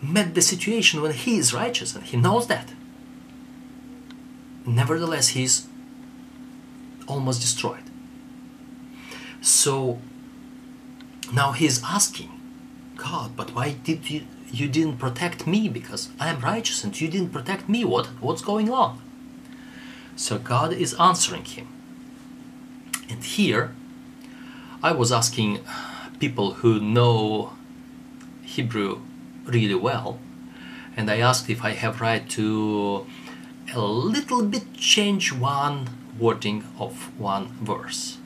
met 0.01 0.35
the 0.35 0.41
situation 0.41 1.01
when 1.01 1.13
he 1.13 1.37
is 1.37 1.53
righteous 1.53 1.95
and 1.95 2.03
he 2.03 2.17
knows 2.17 2.47
that. 2.47 2.73
Nevertheless, 4.65 5.29
he's 5.29 5.67
almost 7.07 7.41
destroyed. 7.41 7.83
So 9.41 9.99
now 11.33 11.51
he's 11.51 11.83
asking 11.83 12.29
God, 12.95 13.35
but 13.35 13.53
why 13.53 13.75
did 13.83 14.09
you 14.09 14.25
you 14.53 14.69
didn't 14.69 14.97
protect 14.97 15.47
me 15.47 15.67
because 15.67 16.09
I 16.19 16.29
am 16.29 16.39
righteous 16.39 16.83
and 16.83 16.99
you 17.01 17.07
didn't 17.07 17.33
protect 17.33 17.67
me. 17.67 17.83
What 17.83 18.05
what's 18.21 18.43
going 18.43 18.69
on? 18.71 19.01
So 20.15 20.37
God 20.37 20.71
is 20.71 20.93
answering 20.95 21.45
him. 21.45 21.67
And 23.09 23.23
here 23.23 23.73
I 24.83 24.91
was 24.91 25.11
asking 25.11 25.59
people 26.19 26.53
who 26.61 26.79
know 26.79 27.53
Hebrew 28.43 29.01
really 29.45 29.75
well 29.75 30.19
and 30.95 31.09
I 31.09 31.17
asked 31.17 31.49
if 31.49 31.63
I 31.63 31.71
have 31.71 31.99
right 31.99 32.29
to 32.29 33.07
a 33.73 33.81
little 33.81 34.43
bit 34.43 34.73
change 34.75 35.33
one 35.33 35.89
wording 36.19 36.63
of 36.77 36.93
one 37.19 37.47
verse. 37.59 38.17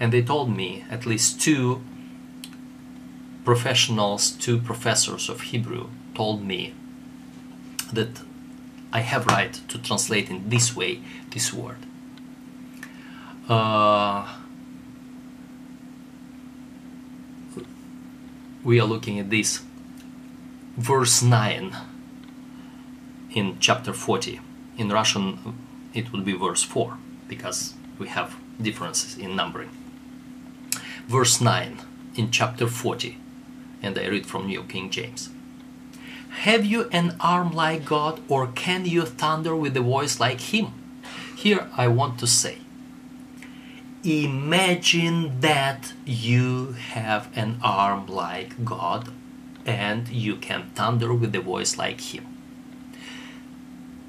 And 0.00 0.12
they 0.12 0.22
told 0.22 0.48
me 0.56 0.84
at 0.90 1.04
least 1.04 1.40
two 1.40 1.82
professionals, 3.44 4.30
two 4.30 4.58
professors 4.58 5.28
of 5.28 5.42
Hebrew 5.42 5.88
told 6.14 6.42
me 6.42 6.74
that 7.92 8.20
I 8.92 9.00
have 9.00 9.26
right 9.26 9.52
to 9.68 9.78
translate 9.78 10.30
in 10.30 10.48
this 10.48 10.74
way 10.74 11.00
this 11.30 11.52
word. 11.52 11.78
Uh, 13.48 14.38
we 18.62 18.80
are 18.80 18.86
looking 18.86 19.18
at 19.18 19.30
this. 19.30 19.60
Verse 20.76 21.22
9 21.22 21.76
in 23.30 23.58
chapter 23.58 23.92
40 23.92 24.40
in 24.78 24.88
russian 24.90 25.56
it 25.92 26.12
would 26.12 26.24
be 26.24 26.32
verse 26.32 26.62
4 26.62 26.96
because 27.28 27.74
we 27.98 28.08
have 28.08 28.36
differences 28.60 29.16
in 29.16 29.36
numbering. 29.36 29.70
Verse 31.06 31.40
9 31.40 31.78
in 32.16 32.30
chapter 32.30 32.66
40 32.66 33.18
and 33.84 33.98
i 33.98 34.06
read 34.06 34.26
from 34.26 34.46
new 34.46 34.62
king 34.64 34.90
james. 34.90 35.30
Have 36.48 36.64
you 36.64 36.88
an 36.90 37.16
arm 37.20 37.52
like 37.52 37.84
god 37.84 38.20
or 38.28 38.48
can 38.48 38.86
you 38.86 39.02
thunder 39.04 39.54
with 39.54 39.76
a 39.76 39.80
voice 39.80 40.18
like 40.18 40.40
him? 40.40 40.72
Here 41.36 41.68
i 41.76 41.86
want 41.88 42.18
to 42.20 42.26
say 42.26 42.58
Imagine 44.04 45.40
that 45.40 45.94
you 46.04 46.72
have 46.72 47.30
an 47.34 47.58
arm 47.62 48.06
like 48.06 48.62
God 48.62 49.08
and 49.64 50.06
you 50.08 50.36
can 50.36 50.68
thunder 50.74 51.14
with 51.14 51.34
a 51.34 51.40
voice 51.40 51.78
like 51.78 52.02
Him. 52.02 52.26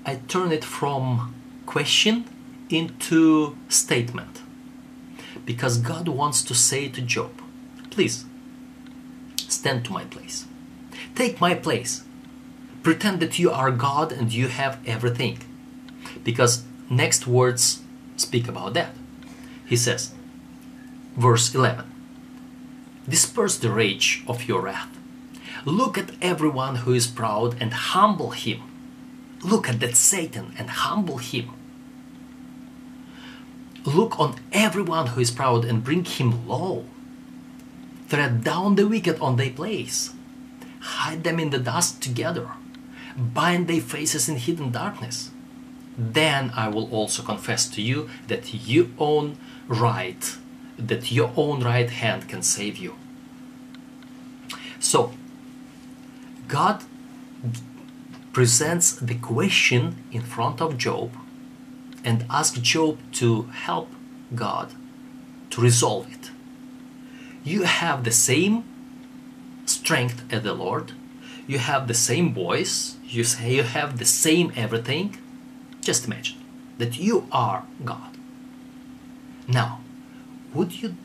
I 0.06 0.16
turn 0.28 0.52
it 0.52 0.66
from 0.66 1.34
question 1.66 2.26
into 2.70 3.58
statement 3.70 4.42
because 5.46 5.78
God 5.78 6.10
wants 6.10 6.44
to 6.44 6.54
say 6.54 6.90
to 6.90 7.02
Job, 7.02 7.32
Please 7.90 8.26
stand 9.52 9.86
to 9.86 9.94
my 9.94 10.06
place, 10.06 10.46
take 11.16 11.42
my 11.42 11.54
place, 11.54 12.04
pretend 12.84 13.20
that 13.20 13.40
you 13.40 13.52
are 13.52 13.72
God 13.72 14.12
and 14.12 14.34
you 14.34 14.48
have 14.48 14.80
everything. 14.86 15.40
Because 16.24 16.64
next 16.90 17.28
words 17.28 17.82
speak 18.18 18.48
about 18.48 18.74
that 18.74 18.96
he 19.66 19.76
says, 19.76 20.14
verse 21.16 21.54
11 21.54 21.86
Disperse 23.10 23.58
the 23.58 23.72
rage 23.72 24.24
of 24.28 24.48
your 24.48 24.62
wrath. 24.62 24.90
Look 25.64 25.98
at 25.98 26.12
everyone 26.22 26.78
who 26.78 26.94
is 26.94 27.08
proud 27.08 27.56
and 27.60 27.74
humble 27.74 28.32
him. 28.32 28.62
Look 29.44 29.68
at 29.70 29.80
that 29.80 29.96
Satan 29.96 30.54
and 30.58 30.70
humble 30.70 31.18
him. 31.18 31.52
Look 33.84 34.20
on 34.20 34.36
everyone 34.52 35.08
who 35.08 35.22
is 35.22 35.32
proud 35.32 35.66
and 35.66 35.84
bring 35.84 36.06
him 36.06 36.48
low. 36.48 36.86
Tread 38.16 38.46
down 38.46 38.76
the 38.76 38.88
wicked 38.88 39.20
on 39.20 39.36
their 39.36 39.50
place. 39.50 40.14
Hide 40.80 41.26
them 41.26 41.38
in 41.38 41.50
the 41.50 41.60
dust 41.60 42.02
together. 42.02 42.48
Bind 43.18 43.68
their 43.68 43.82
faces 43.82 44.30
in 44.30 44.38
hidden 44.38 44.72
darkness. 44.72 45.32
Then 45.98 46.50
I 46.56 46.70
will 46.70 46.90
also 46.94 47.24
confess 47.24 47.68
to 47.72 47.82
you 47.82 48.10
that 48.28 48.54
you 48.54 48.94
own 48.98 49.38
right, 49.68 50.38
that 50.78 51.12
your 51.12 51.34
own 51.36 51.62
right 51.62 51.90
hand 51.90 52.30
can 52.30 52.42
save 52.42 52.78
you. 52.78 52.96
So, 54.80 55.12
God 56.48 56.84
presents 58.32 58.94
the 58.94 59.16
question 59.16 60.02
in 60.14 60.22
front 60.22 60.62
of 60.62 60.78
Job 60.78 61.12
and 62.06 62.26
asks 62.30 62.60
Job 62.60 62.98
to 63.16 63.50
help 63.52 63.92
God 64.34 64.72
to 65.50 65.60
resolve 65.60 66.10
it. 66.14 66.32
You 67.46 67.64
have 67.64 68.04
the 68.04 68.12
same 68.12 68.64
strength 69.68 70.24
as 70.34 70.42
the 70.42 70.54
Lord, 70.54 70.94
you 71.48 71.60
have 71.60 71.88
the 71.88 71.94
same 71.94 72.34
voice, 72.34 72.98
you 73.06 73.24
say 73.24 73.54
you 73.54 73.64
have 73.64 74.00
the 74.00 74.06
same 74.06 74.52
everything. 74.56 75.18
Just 75.80 76.06
imagine 76.06 76.40
that 76.80 76.98
you 76.98 77.28
are 77.32 77.64
God. 77.84 78.18
Now, 79.48 79.82
would 80.56 80.82
you 80.82 80.96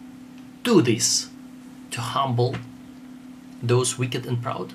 do 0.64 0.80
this 0.80 1.28
to 1.90 2.00
humble 2.00 2.56
those 3.62 3.98
wicked 3.98 4.24
and 4.24 4.42
proud? 4.42 4.72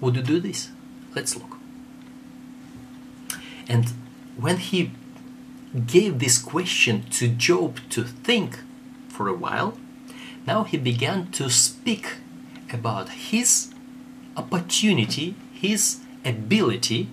Would 0.00 0.16
you 0.16 0.22
do 0.22 0.40
this? 0.40 0.70
Let's 1.14 1.36
look. 1.36 1.56
And 3.68 3.92
when 4.36 4.56
he 4.56 4.90
gave 5.86 6.18
this 6.18 6.38
question 6.38 7.04
to 7.10 7.28
Job 7.28 7.78
to 7.90 8.02
think 8.02 8.58
for 9.08 9.28
a 9.28 9.34
while, 9.34 9.78
now 10.46 10.64
he 10.64 10.76
began 10.76 11.30
to 11.32 11.48
speak 11.50 12.16
about 12.72 13.08
his 13.10 13.72
opportunity, 14.36 15.34
his 15.52 16.00
ability, 16.24 17.08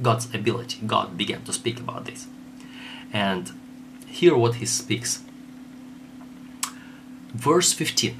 God's 0.00 0.32
ability. 0.34 0.80
God 0.86 1.16
began 1.16 1.42
to 1.44 1.52
speak 1.52 1.78
about 1.80 2.06
this. 2.06 2.26
And 3.12 3.52
hear 4.06 4.36
what 4.36 4.56
he 4.56 4.66
speaks. 4.66 5.22
Verse 7.32 7.72
15 7.72 8.16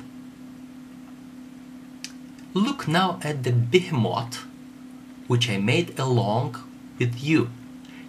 Look 2.52 2.86
now 2.86 3.18
at 3.22 3.42
the 3.42 3.50
behemoth 3.52 4.44
which 5.26 5.50
I 5.50 5.56
made 5.56 5.98
along 5.98 6.62
with 6.98 7.22
you. 7.22 7.50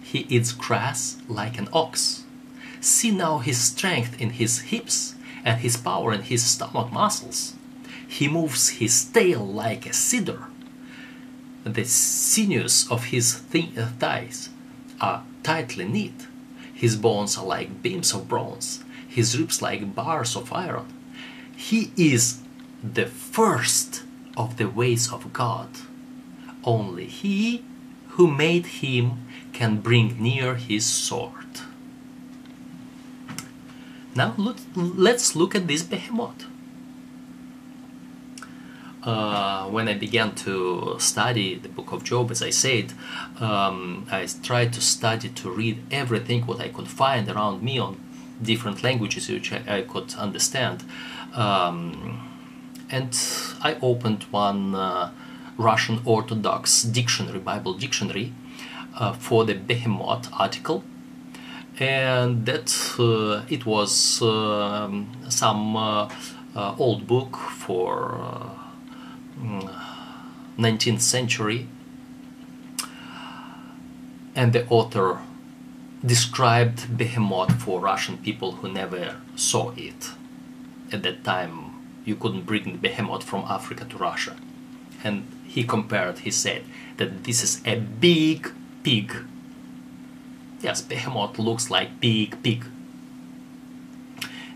He 0.02 0.20
eats 0.28 0.52
grass 0.52 1.16
like 1.28 1.58
an 1.58 1.68
ox. 1.72 2.24
See 2.80 3.10
now 3.10 3.38
his 3.38 3.58
strength 3.58 4.20
in 4.20 4.30
his 4.30 4.60
hips 4.70 5.15
and 5.46 5.60
his 5.60 5.76
power 5.76 6.12
in 6.12 6.22
his 6.22 6.44
stomach 6.44 6.92
muscles. 6.92 7.54
He 8.08 8.26
moves 8.26 8.68
his 8.80 9.04
tail 9.04 9.46
like 9.46 9.86
a 9.86 9.92
cedar. 9.92 10.48
The 11.64 11.84
sinews 11.84 12.86
of 12.90 13.06
his 13.06 13.34
thin 13.34 13.78
uh, 13.78 13.92
thighs 14.00 14.50
are 15.00 15.22
tightly 15.44 15.84
knit. 15.84 16.26
His 16.74 16.96
bones 16.96 17.38
are 17.38 17.46
like 17.46 17.80
beams 17.80 18.12
of 18.12 18.28
bronze, 18.28 18.82
his 19.08 19.38
ribs 19.38 19.62
like 19.62 19.94
bars 19.94 20.36
of 20.36 20.52
iron. 20.52 20.92
He 21.56 21.92
is 21.96 22.40
the 22.82 23.06
first 23.06 24.02
of 24.36 24.56
the 24.56 24.68
ways 24.68 25.12
of 25.12 25.32
God. 25.32 25.70
Only 26.64 27.06
he 27.06 27.64
who 28.10 28.26
made 28.26 28.66
him 28.66 29.26
can 29.52 29.80
bring 29.80 30.20
near 30.20 30.56
his 30.56 30.84
sword. 30.84 31.60
Now 34.16 34.34
look, 34.38 34.56
let's 34.74 35.36
look 35.36 35.54
at 35.54 35.68
this 35.68 35.82
behemoth. 35.82 36.46
Uh, 39.02 39.68
when 39.68 39.86
I 39.88 39.94
began 39.94 40.34
to 40.34 40.96
study 40.98 41.54
the 41.54 41.68
book 41.68 41.92
of 41.92 42.02
Job, 42.02 42.30
as 42.30 42.42
I 42.42 42.50
said, 42.50 42.92
um, 43.38 44.06
I 44.10 44.26
tried 44.42 44.72
to 44.72 44.80
study 44.80 45.28
to 45.28 45.50
read 45.50 45.78
everything 45.92 46.46
what 46.46 46.60
I 46.60 46.70
could 46.70 46.88
find 46.88 47.28
around 47.28 47.62
me 47.62 47.78
on 47.78 48.00
different 48.42 48.82
languages 48.82 49.28
which 49.28 49.52
I, 49.52 49.62
I 49.68 49.82
could 49.82 50.14
understand. 50.14 50.82
Um, 51.34 52.26
and 52.90 53.16
I 53.60 53.76
opened 53.80 54.24
one 54.24 54.74
uh, 54.74 55.12
Russian 55.56 56.00
Orthodox 56.04 56.82
dictionary, 56.82 57.38
Bible 57.38 57.74
dictionary, 57.74 58.32
uh, 58.98 59.12
for 59.12 59.44
the 59.44 59.54
Behemoth 59.54 60.28
article, 60.32 60.82
and 61.78 62.46
that 62.46 62.70
uh, 62.98 63.44
it 63.48 63.66
was 63.66 64.22
um, 64.22 65.14
some 65.28 65.76
uh, 65.76 66.08
uh, 66.54 66.74
old 66.78 67.06
book 67.06 67.36
for 67.36 68.18
19th 70.58 71.00
century 71.00 71.68
and 74.34 74.52
the 74.52 74.66
author 74.68 75.18
described 76.04 76.96
behemoth 76.96 77.60
for 77.60 77.80
Russian 77.80 78.18
people 78.18 78.52
who 78.52 78.68
never 78.68 79.16
saw 79.34 79.72
it. 79.76 80.10
At 80.92 81.02
that 81.02 81.24
time, 81.24 81.72
you 82.04 82.14
couldn't 82.14 82.42
bring 82.42 82.64
the 82.64 82.78
behemoth 82.78 83.24
from 83.24 83.44
Africa 83.48 83.84
to 83.86 83.96
Russia. 83.96 84.36
And 85.02 85.26
he 85.44 85.64
compared, 85.64 86.20
he 86.20 86.30
said, 86.30 86.64
that 86.98 87.24
this 87.24 87.42
is 87.42 87.62
a 87.66 87.76
big 87.76 88.52
pig. 88.84 89.16
Yes, 90.62 90.82
behemoth 90.82 91.38
looks 91.38 91.70
like 91.70 92.00
big 92.00 92.42
pig. 92.42 92.64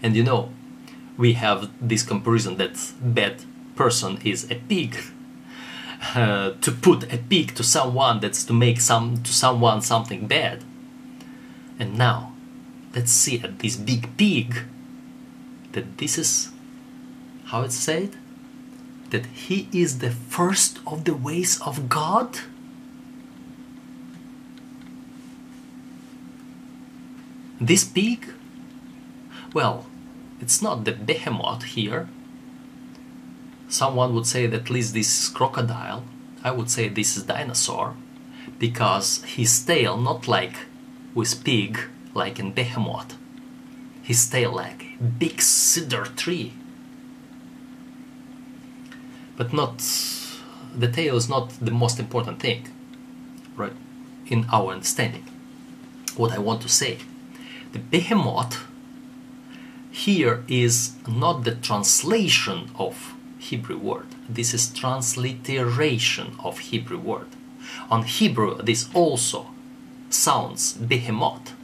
And 0.02 0.16
you 0.16 0.22
know, 0.22 0.50
we 1.16 1.34
have 1.34 1.70
this 1.80 2.02
comparison 2.02 2.56
that 2.56 2.92
bad 3.00 3.44
person 3.76 4.18
is 4.24 4.50
a 4.50 4.56
pig. 4.56 4.96
Uh, 6.14 6.54
to 6.62 6.72
put 6.72 7.12
a 7.12 7.18
pig 7.18 7.54
to 7.54 7.62
someone 7.62 8.20
that's 8.20 8.42
to 8.42 8.54
make 8.54 8.80
some 8.80 9.22
to 9.22 9.34
someone 9.34 9.82
something 9.82 10.26
bad. 10.26 10.64
And 11.78 11.98
now, 11.98 12.32
let's 12.94 13.12
see 13.12 13.38
at 13.40 13.58
this 13.58 13.76
big 13.76 14.16
pig 14.16 14.62
that 15.72 15.98
this 15.98 16.16
is 16.16 16.50
how 17.44 17.60
it's 17.62 17.74
said 17.74 18.16
that 19.10 19.26
he 19.26 19.68
is 19.72 19.98
the 19.98 20.10
first 20.10 20.78
of 20.86 21.04
the 21.04 21.14
ways 21.14 21.60
of 21.60 21.88
God. 21.88 22.38
This 27.60 27.84
pig, 27.84 28.26
well, 29.52 29.86
it's 30.40 30.62
not 30.62 30.84
the 30.84 30.92
behemoth 30.92 31.64
here. 31.64 32.08
Someone 33.68 34.14
would 34.14 34.26
say 34.26 34.46
that 34.46 34.62
at 34.62 34.70
least 34.70 34.94
this 34.94 35.24
is 35.24 35.28
crocodile. 35.28 36.04
I 36.42 36.52
would 36.52 36.70
say 36.70 36.88
this 36.88 37.16
is 37.16 37.24
dinosaur 37.24 37.96
because 38.58 39.22
his 39.24 39.62
tail 39.62 39.98
not 39.98 40.26
like 40.26 40.56
with 41.14 41.44
pig 41.44 41.78
like 42.14 42.38
in 42.38 42.52
behemoth. 42.52 43.16
His 44.02 44.26
tail 44.28 44.52
like 44.52 44.86
big 45.18 45.42
cedar 45.42 46.04
tree. 46.04 46.54
But 49.36 49.52
not 49.52 49.78
the 50.74 50.90
tail 50.90 51.16
is 51.16 51.28
not 51.28 51.50
the 51.60 51.70
most 51.70 51.98
important 51.98 52.40
thing, 52.40 52.68
right? 53.56 53.72
In 54.26 54.46
our 54.50 54.72
understanding. 54.72 55.24
What 56.16 56.32
I 56.32 56.38
want 56.38 56.62
to 56.62 56.68
say, 56.68 56.98
the 57.72 57.78
behemoth 57.78 58.66
here 59.90 60.44
is 60.48 60.92
not 61.06 61.44
the 61.44 61.54
translation 61.54 62.70
of 62.76 63.14
Hebrew 63.38 63.78
word. 63.78 64.06
This 64.28 64.54
is 64.54 64.68
transliteration 64.72 66.36
of 66.44 66.58
Hebrew 66.58 66.98
word. 66.98 67.28
On 67.90 68.02
Hebrew, 68.02 68.60
this 68.62 68.88
also 68.94 69.46
sounds 70.08 70.72
behemoth, 70.74 71.54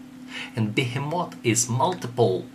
and 0.55 0.75
behemoth 0.75 1.37
is 1.45 1.69
multiple 1.69 2.47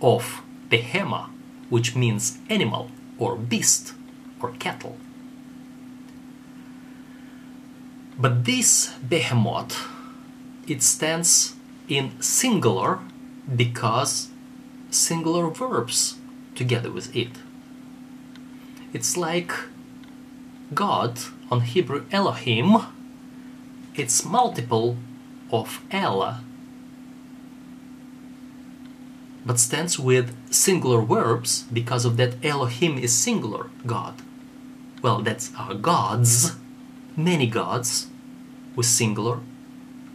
of 0.00 0.42
behema, 0.68 1.30
which 1.68 1.94
means 1.94 2.38
animal 2.48 2.90
or 3.18 3.36
beast 3.36 3.94
or 4.40 4.50
cattle. 4.52 4.96
But 8.18 8.44
this 8.44 8.92
behemoth, 9.08 9.88
it 10.66 10.82
stands 10.82 11.54
in 11.88 12.20
singular 12.20 13.00
because 13.54 14.30
singular 14.90 15.48
verbs 15.50 16.16
together 16.54 16.90
with 16.90 17.14
it. 17.16 17.30
It's 18.92 19.16
like 19.16 19.52
God 20.74 21.18
on 21.50 21.60
Hebrew 21.62 22.04
Elohim, 22.10 22.78
it's 23.94 24.24
multiple 24.24 24.96
of 25.50 25.82
Ella, 25.90 26.42
but 29.44 29.58
stands 29.58 29.98
with 29.98 30.34
singular 30.52 31.02
verbs 31.02 31.64
because 31.72 32.04
of 32.04 32.16
that 32.16 32.42
Elohim 32.44 32.96
is 32.96 33.12
singular 33.12 33.70
God. 33.84 34.14
Well, 35.02 35.20
that's 35.20 35.52
our 35.56 35.74
gods, 35.74 36.52
many 37.16 37.46
gods 37.46 38.06
with 38.76 38.86
singular. 38.86 39.40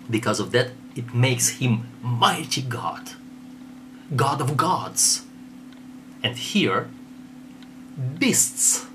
Because 0.10 0.40
of 0.40 0.52
that, 0.54 0.72
it 0.98 1.14
makes 1.14 1.50
him 1.60 1.88
mighty 2.02 2.62
God, 2.62 3.12
God 4.16 4.42
of 4.42 4.58
gods. 4.58 5.24
And 6.24 6.36
here, 6.36 6.90
beasts, 8.20 8.88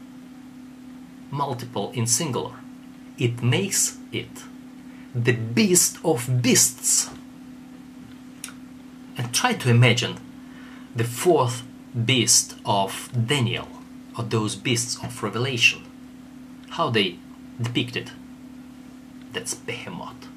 multiple 1.30 1.92
in 1.94 2.06
singular. 2.06 2.56
It 3.18 3.42
makes 3.42 3.98
it 4.10 4.42
the 5.14 5.32
beast 5.32 5.98
of 6.04 6.42
beasts. 6.42 7.10
And 9.16 9.32
try 9.32 9.52
to 9.54 9.70
imagine 9.70 10.16
the 10.96 11.04
fourth 11.04 11.62
beast 12.06 12.56
of 12.64 13.10
Daniel, 13.26 13.68
or 14.16 14.24
those 14.24 14.56
beasts 14.56 15.02
of 15.02 15.22
Revelation. 15.22 15.82
How 16.70 16.90
they 16.90 17.18
depicted. 17.60 18.10
That's 19.32 19.54
Behemoth. 19.54 20.31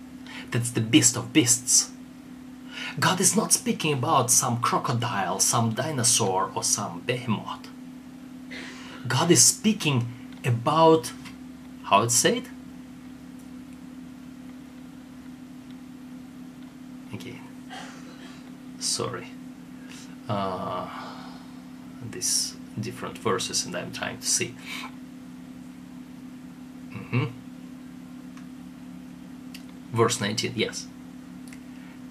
That's 0.55 0.71
the 0.71 0.79
beast 0.79 1.17
of 1.17 1.33
beasts. 1.33 1.91
God 2.97 3.19
is 3.19 3.35
not 3.35 3.51
speaking 3.51 3.91
about 3.91 4.31
some 4.31 4.61
crocodile, 4.61 5.37
some 5.39 5.73
dinosaur, 5.73 6.49
or 6.55 6.63
some 6.63 7.01
behemoth. 7.01 7.67
God 9.05 9.31
is 9.31 9.43
speaking 9.43 10.07
about 10.45 11.11
how 11.83 12.03
it's 12.03 12.15
said? 12.15 12.43
Again, 17.11 17.41
sorry. 18.79 19.27
Uh, 20.29 20.87
these 22.11 22.55
different 22.79 23.17
verses, 23.17 23.65
and 23.65 23.75
I'm 23.75 23.91
trying 23.91 24.19
to 24.19 24.25
see. 24.25 24.55
Mhm. 26.93 27.44
Verse 29.95 30.19
19, 30.19 30.51
yes. 30.57 30.87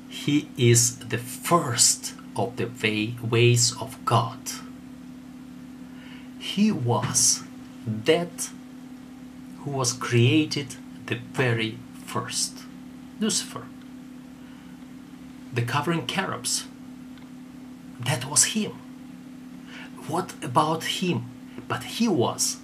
He 0.08 0.48
is 0.56 0.96
the 1.00 1.18
first 1.18 2.14
of 2.34 2.56
the 2.56 2.70
way, 2.82 3.14
ways 3.22 3.76
of 3.78 4.02
God. 4.06 4.38
He 6.38 6.72
was 6.72 7.42
that 7.86 8.48
who 9.58 9.72
was 9.72 9.92
created 9.92 10.76
the 11.04 11.16
very 11.34 11.76
first. 12.06 12.60
Lucifer. 13.20 13.66
The 15.52 15.62
covering 15.62 16.06
cherubs. 16.06 16.64
That 18.00 18.24
was 18.30 18.44
him. 18.56 18.72
What 20.08 20.32
about 20.42 20.84
him? 20.84 21.26
But 21.68 21.82
he 21.84 22.08
was, 22.08 22.56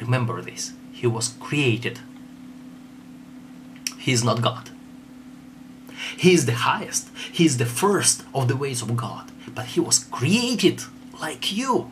remember 0.00 0.42
this, 0.42 0.72
he 0.92 1.06
was 1.06 1.34
created. 1.38 2.00
He 4.04 4.12
is 4.12 4.22
not 4.22 4.42
God. 4.42 4.68
He 6.18 6.34
is 6.34 6.44
the 6.44 6.52
highest. 6.52 7.08
He 7.32 7.46
is 7.46 7.56
the 7.56 7.64
first 7.64 8.22
of 8.34 8.48
the 8.48 8.56
ways 8.56 8.82
of 8.82 8.98
God. 8.98 9.32
But 9.54 9.64
he 9.64 9.80
was 9.80 9.98
created 9.98 10.82
like 11.22 11.56
you. 11.56 11.90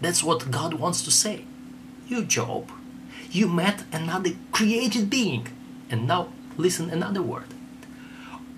That's 0.00 0.22
what 0.22 0.52
God 0.52 0.74
wants 0.74 1.02
to 1.02 1.10
say. 1.10 1.46
You, 2.06 2.24
Job, 2.24 2.70
you 3.32 3.48
met 3.48 3.82
another 3.92 4.34
created 4.52 5.10
being. 5.10 5.48
And 5.90 6.06
now 6.06 6.28
listen 6.56 6.90
another 6.90 7.22
word. 7.22 7.52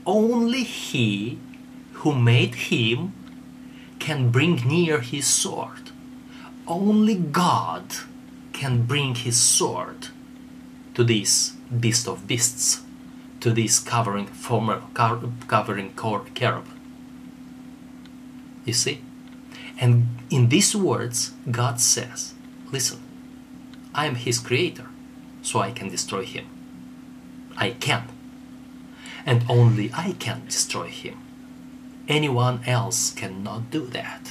Only 0.04 0.62
he 0.62 1.38
who 2.00 2.14
made 2.14 2.54
him 2.54 3.14
can 3.98 4.28
bring 4.28 4.56
near 4.56 5.00
his 5.00 5.26
sword. 5.26 5.90
Only 6.68 7.14
God 7.14 7.86
can 8.52 8.82
bring 8.82 9.14
his 9.14 9.40
sword 9.40 10.08
to 10.92 11.02
this 11.02 11.53
beast 11.80 12.08
of 12.08 12.26
beasts, 12.26 12.82
to 13.40 13.50
this 13.50 13.78
covering 13.78 14.26
former 14.26 14.82
covering 14.94 15.94
cherub. 16.34 16.66
You 18.64 18.72
see? 18.72 19.02
And 19.78 20.08
in 20.30 20.48
these 20.48 20.74
words, 20.74 21.32
God 21.50 21.80
says, 21.80 22.34
Listen, 22.72 23.00
I 23.94 24.06
am 24.06 24.14
his 24.14 24.38
creator, 24.38 24.86
so 25.42 25.60
I 25.60 25.72
can 25.72 25.88
destroy 25.88 26.24
him. 26.24 26.46
I 27.56 27.70
can. 27.70 28.08
And 29.26 29.44
only 29.48 29.90
I 29.94 30.12
can 30.18 30.46
destroy 30.46 30.88
him. 30.88 31.18
Anyone 32.08 32.62
else 32.66 33.10
cannot 33.10 33.70
do 33.70 33.86
that. 33.86 34.30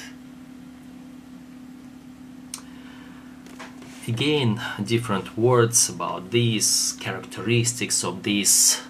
Again, 4.05 4.61
different 4.83 5.37
words 5.37 5.87
about 5.87 6.31
these 6.31 6.97
characteristics 6.99 8.03
of 8.03 8.23
this 8.23 8.81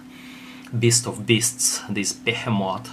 beast 0.76 1.06
of 1.06 1.24
beasts, 1.24 1.80
this 1.88 2.12
behemoth. 2.12 2.90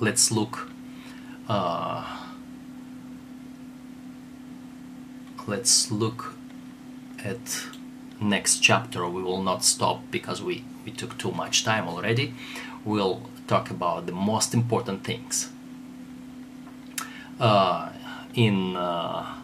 Let's 0.00 0.32
look. 0.32 0.70
Uh, 1.46 2.18
let's 5.46 5.90
look 5.90 6.34
at 7.22 7.66
next 8.18 8.60
chapter. 8.60 9.06
We 9.06 9.22
will 9.22 9.42
not 9.42 9.62
stop 9.64 10.00
because 10.10 10.42
we 10.42 10.64
we 10.86 10.92
took 10.92 11.18
too 11.18 11.32
much 11.32 11.62
time 11.62 11.86
already. 11.86 12.32
We'll 12.86 13.20
talk 13.46 13.70
about 13.70 14.06
the 14.06 14.12
most 14.12 14.54
important 14.54 15.04
things. 15.04 15.50
Uh, 17.38 17.90
in 18.34 18.76
uh, 18.76 19.41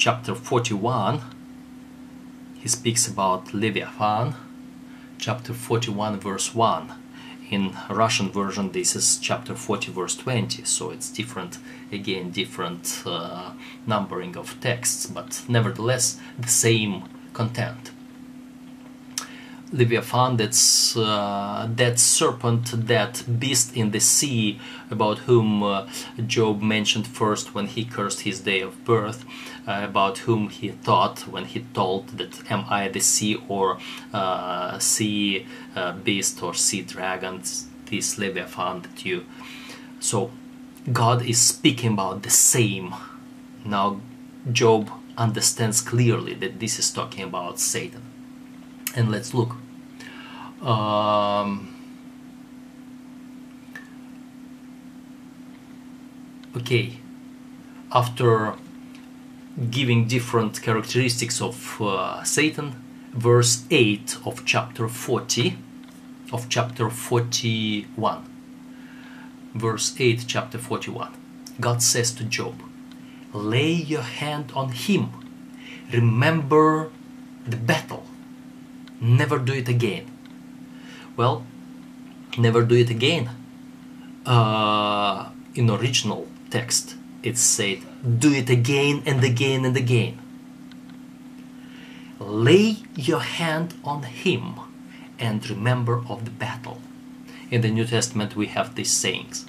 chapter 0.00 0.34
41, 0.34 1.20
he 2.54 2.66
speaks 2.68 3.06
about 3.06 3.52
Leviathan. 3.52 4.34
Chapter 5.18 5.52
41, 5.52 6.18
verse 6.18 6.54
1. 6.54 6.94
In 7.50 7.76
Russian 7.90 8.30
version, 8.30 8.72
this 8.72 8.96
is 8.96 9.18
chapter 9.18 9.54
40, 9.54 9.92
verse 9.92 10.16
20, 10.16 10.64
so 10.64 10.88
it's 10.88 11.10
different, 11.10 11.58
again, 11.92 12.30
different 12.30 13.02
uh, 13.04 13.52
numbering 13.86 14.38
of 14.38 14.58
texts, 14.62 15.04
but 15.04 15.42
nevertheless, 15.48 16.18
the 16.38 16.48
same 16.48 17.04
content. 17.34 17.90
Leviathan, 19.72 20.36
that's 20.36 20.96
uh, 20.96 21.68
that 21.76 21.98
serpent, 22.00 22.86
that 22.88 23.22
beast 23.38 23.76
in 23.76 23.92
the 23.92 24.00
sea, 24.00 24.60
about 24.90 25.18
whom 25.18 25.62
uh, 25.62 25.86
Job 26.26 26.60
mentioned 26.60 27.06
first 27.06 27.54
when 27.54 27.66
he 27.66 27.84
cursed 27.84 28.22
his 28.22 28.40
day 28.40 28.60
of 28.60 28.84
birth, 28.84 29.24
uh, 29.68 29.82
about 29.84 30.18
whom 30.18 30.48
he 30.48 30.70
thought 30.70 31.20
when 31.28 31.44
he 31.44 31.60
told 31.72 32.08
that 32.18 32.50
am 32.50 32.64
I 32.68 32.88
the 32.88 33.00
sea 33.00 33.40
or 33.48 33.78
uh, 34.12 34.78
sea 34.80 35.46
uh, 35.76 35.92
beast 35.92 36.42
or 36.42 36.52
sea 36.52 36.82
dragon, 36.82 37.42
this 37.86 38.18
Leviathan 38.18 38.82
that 38.82 39.04
you. 39.04 39.24
So 40.00 40.32
God 40.92 41.22
is 41.24 41.40
speaking 41.40 41.92
about 41.92 42.24
the 42.24 42.30
same. 42.30 42.94
Now 43.64 44.00
Job 44.50 44.90
understands 45.16 45.80
clearly 45.80 46.34
that 46.34 46.58
this 46.58 46.78
is 46.80 46.90
talking 46.90 47.22
about 47.22 47.60
Satan. 47.60 48.02
And 48.96 49.12
let's 49.12 49.32
look. 49.32 49.59
Um, 50.62 51.74
okay, 56.56 56.98
after 57.92 58.54
giving 59.70 60.06
different 60.06 60.60
characteristics 60.62 61.40
of 61.40 61.80
uh, 61.80 62.22
Satan, 62.24 62.74
verse 63.12 63.64
8 63.70 64.18
of 64.24 64.44
chapter 64.44 64.88
40, 64.88 65.56
of 66.32 66.48
chapter 66.48 66.90
41. 66.90 68.24
Verse 69.54 69.94
8, 69.98 70.24
chapter 70.26 70.58
41. 70.58 71.12
God 71.58 71.82
says 71.82 72.12
to 72.12 72.24
Job, 72.24 72.62
Lay 73.32 73.72
your 73.72 74.02
hand 74.02 74.52
on 74.54 74.70
him, 74.70 75.10
remember 75.92 76.90
the 77.46 77.56
battle, 77.56 78.04
never 79.00 79.38
do 79.38 79.52
it 79.52 79.68
again. 79.68 80.09
Well, 81.20 81.44
never 82.38 82.62
do 82.62 82.76
it 82.76 82.88
again. 82.88 83.28
Uh, 84.24 85.28
in 85.54 85.68
original 85.68 86.26
text, 86.48 86.94
it 87.22 87.36
said, 87.36 87.80
do 88.18 88.32
it 88.32 88.48
again 88.48 89.02
and 89.04 89.22
again 89.22 89.66
and 89.66 89.76
again. 89.76 90.18
Lay 92.18 92.78
your 92.96 93.20
hand 93.20 93.74
on 93.84 94.04
him 94.04 94.60
and 95.18 95.46
remember 95.50 96.02
of 96.08 96.24
the 96.24 96.30
battle. 96.30 96.80
In 97.50 97.60
the 97.60 97.70
New 97.70 97.84
Testament, 97.84 98.34
we 98.34 98.46
have 98.46 98.74
these 98.74 98.90
sayings. 98.90 99.44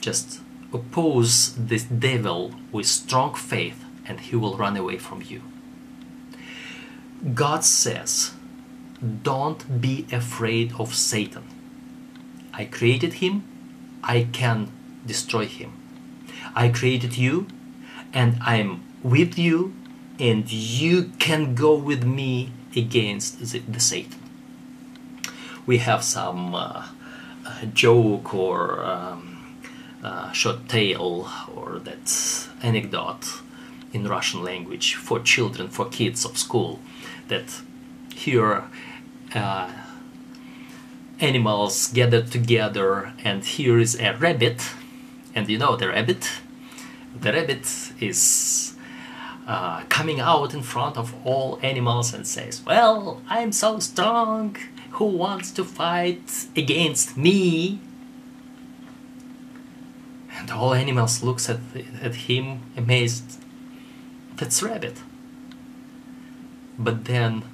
Just 0.00 0.42
oppose 0.72 1.56
this 1.56 1.82
devil 1.82 2.54
with 2.70 2.86
strong 2.86 3.34
faith, 3.34 3.84
and 4.06 4.20
he 4.20 4.36
will 4.36 4.56
run 4.56 4.76
away 4.76 4.98
from 4.98 5.22
you. 5.22 5.42
God 7.34 7.64
says, 7.64 8.35
Don't 9.22 9.80
be 9.80 10.06
afraid 10.10 10.72
of 10.78 10.94
Satan. 10.94 11.44
I 12.52 12.64
created 12.64 13.14
him, 13.14 13.44
I 14.02 14.28
can 14.32 14.72
destroy 15.04 15.46
him. 15.46 15.72
I 16.54 16.68
created 16.68 17.18
you, 17.18 17.46
and 18.12 18.38
I'm 18.40 18.82
with 19.02 19.38
you, 19.38 19.74
and 20.18 20.50
you 20.50 21.12
can 21.18 21.54
go 21.54 21.74
with 21.74 22.04
me 22.04 22.52
against 22.74 23.40
the, 23.40 23.58
the 23.58 23.80
Satan. 23.80 24.20
We 25.66 25.78
have 25.78 26.02
some 26.02 26.54
uh, 26.54 26.86
joke 27.74 28.34
or 28.34 28.84
um, 28.84 29.56
uh, 30.02 30.32
short 30.32 30.68
tale 30.68 31.28
or 31.54 31.78
that 31.80 32.48
anecdote 32.62 33.42
in 33.92 34.06
Russian 34.08 34.42
language 34.42 34.94
for 34.94 35.20
children, 35.20 35.68
for 35.68 35.88
kids 35.88 36.24
of 36.24 36.38
school, 36.38 36.80
that 37.28 37.60
here 38.16 38.64
uh, 39.34 39.70
animals 41.20 41.88
gathered 41.92 42.32
together, 42.32 43.12
and 43.22 43.44
here 43.44 43.78
is 43.78 43.98
a 44.00 44.16
rabbit, 44.16 44.62
and 45.34 45.48
you 45.48 45.58
know 45.58 45.76
the 45.76 45.88
rabbit 45.88 46.28
the 47.20 47.32
rabbit 47.32 47.66
is 48.00 48.74
uh, 49.46 49.82
coming 49.88 50.20
out 50.20 50.54
in 50.54 50.62
front 50.62 50.96
of 50.96 51.14
all 51.24 51.58
animals 51.62 52.12
and 52.12 52.26
says, 52.26 52.62
Well, 52.66 53.22
I'm 53.28 53.52
so 53.52 53.78
strong. 53.78 54.56
Who 54.92 55.06
wants 55.06 55.50
to 55.52 55.64
fight 55.64 56.46
against 56.56 57.16
me? 57.16 57.80
And 60.38 60.50
all 60.50 60.74
animals 60.74 61.22
looks 61.22 61.48
at, 61.48 61.60
at 62.02 62.14
him 62.14 62.60
amazed. 62.76 63.38
That's 64.36 64.62
rabbit. 64.62 64.98
But 66.78 67.06
then 67.06 67.44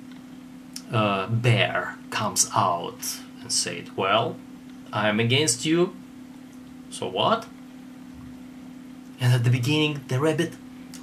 uh, 0.93 1.27
bear 1.27 1.97
comes 2.11 2.51
out 2.55 3.19
and 3.41 3.51
said, 3.51 3.97
Well, 3.97 4.37
I'm 4.93 5.19
against 5.19 5.65
you. 5.65 5.97
So 6.91 7.09
what? 7.09 7.47
And 9.21 9.33
at 9.33 9.45
the 9.45 9.51
beginning, 9.51 10.03
the 10.09 10.21
rabbit 10.21 10.53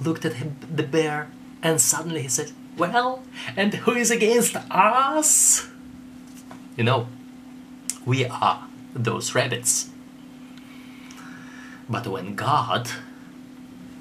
looked 0.00 0.24
at 0.24 0.34
him, 0.34 0.56
the 0.74 0.82
bear, 0.82 1.28
and 1.62 1.80
suddenly 1.80 2.22
he 2.22 2.28
said, 2.28 2.52
Well, 2.78 3.22
and 3.56 3.74
who 3.74 3.92
is 3.92 4.10
against 4.10 4.56
us? 4.70 5.68
You 6.76 6.84
know, 6.84 7.08
we 8.06 8.26
are 8.26 8.66
those 8.94 9.34
rabbits. 9.34 9.90
But 11.88 12.06
when 12.06 12.36
God 12.36 12.88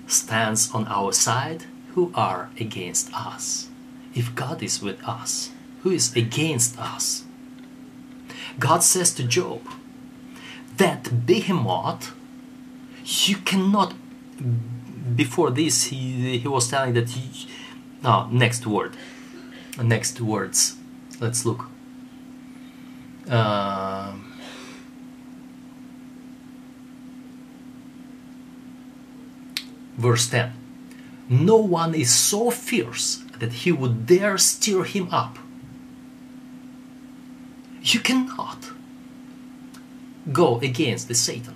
stands 0.06 0.72
on 0.72 0.88
our 0.88 1.12
side, 1.12 1.66
who 1.94 2.12
are 2.14 2.50
against 2.60 3.12
us? 3.14 3.70
If 4.14 4.36
God 4.36 4.62
is 4.62 4.82
with 4.82 5.04
us, 5.04 5.52
who 5.82 5.92
is 5.92 6.16
against 6.16 6.80
us? 6.80 7.24
God 8.60 8.84
says 8.84 9.14
to 9.16 9.24
Job, 9.24 9.62
that 10.78 11.26
behemoth, 11.26 12.14
you 13.04 13.38
cannot 13.38 13.94
before 15.16 15.52
this 15.52 15.86
he 15.86 16.38
he 16.38 16.48
was 16.48 16.70
telling 16.70 16.94
that 16.94 17.10
he 17.10 17.48
oh, 18.04 18.30
next 18.32 18.66
word. 18.66 18.96
Next 19.82 20.20
words. 20.22 20.76
Let's 21.20 21.46
look. 21.46 21.66
Uh, 23.30 24.14
verse 29.98 30.28
10 30.30 30.54
no 31.30 31.58
one 31.58 31.94
is 31.94 32.12
so 32.12 32.50
fierce 32.50 33.22
that 33.38 33.52
he 33.52 33.72
would 33.72 34.08
dare 34.08 34.38
stir 34.38 34.84
him 34.84 35.08
up 35.12 35.38
you 37.82 38.00
cannot 38.00 38.72
go 40.32 40.60
against 40.60 41.08
the 41.08 41.16
satan 41.16 41.56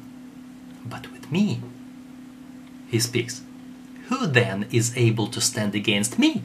but 0.86 1.12
with 1.12 1.32
me 1.32 1.62
he 2.94 3.00
speaks. 3.00 3.42
Who 4.10 4.28
then 4.28 4.68
is 4.72 4.96
able 4.96 5.26
to 5.30 5.42
stand 5.42 5.74
against 5.74 6.20
me? 6.20 6.44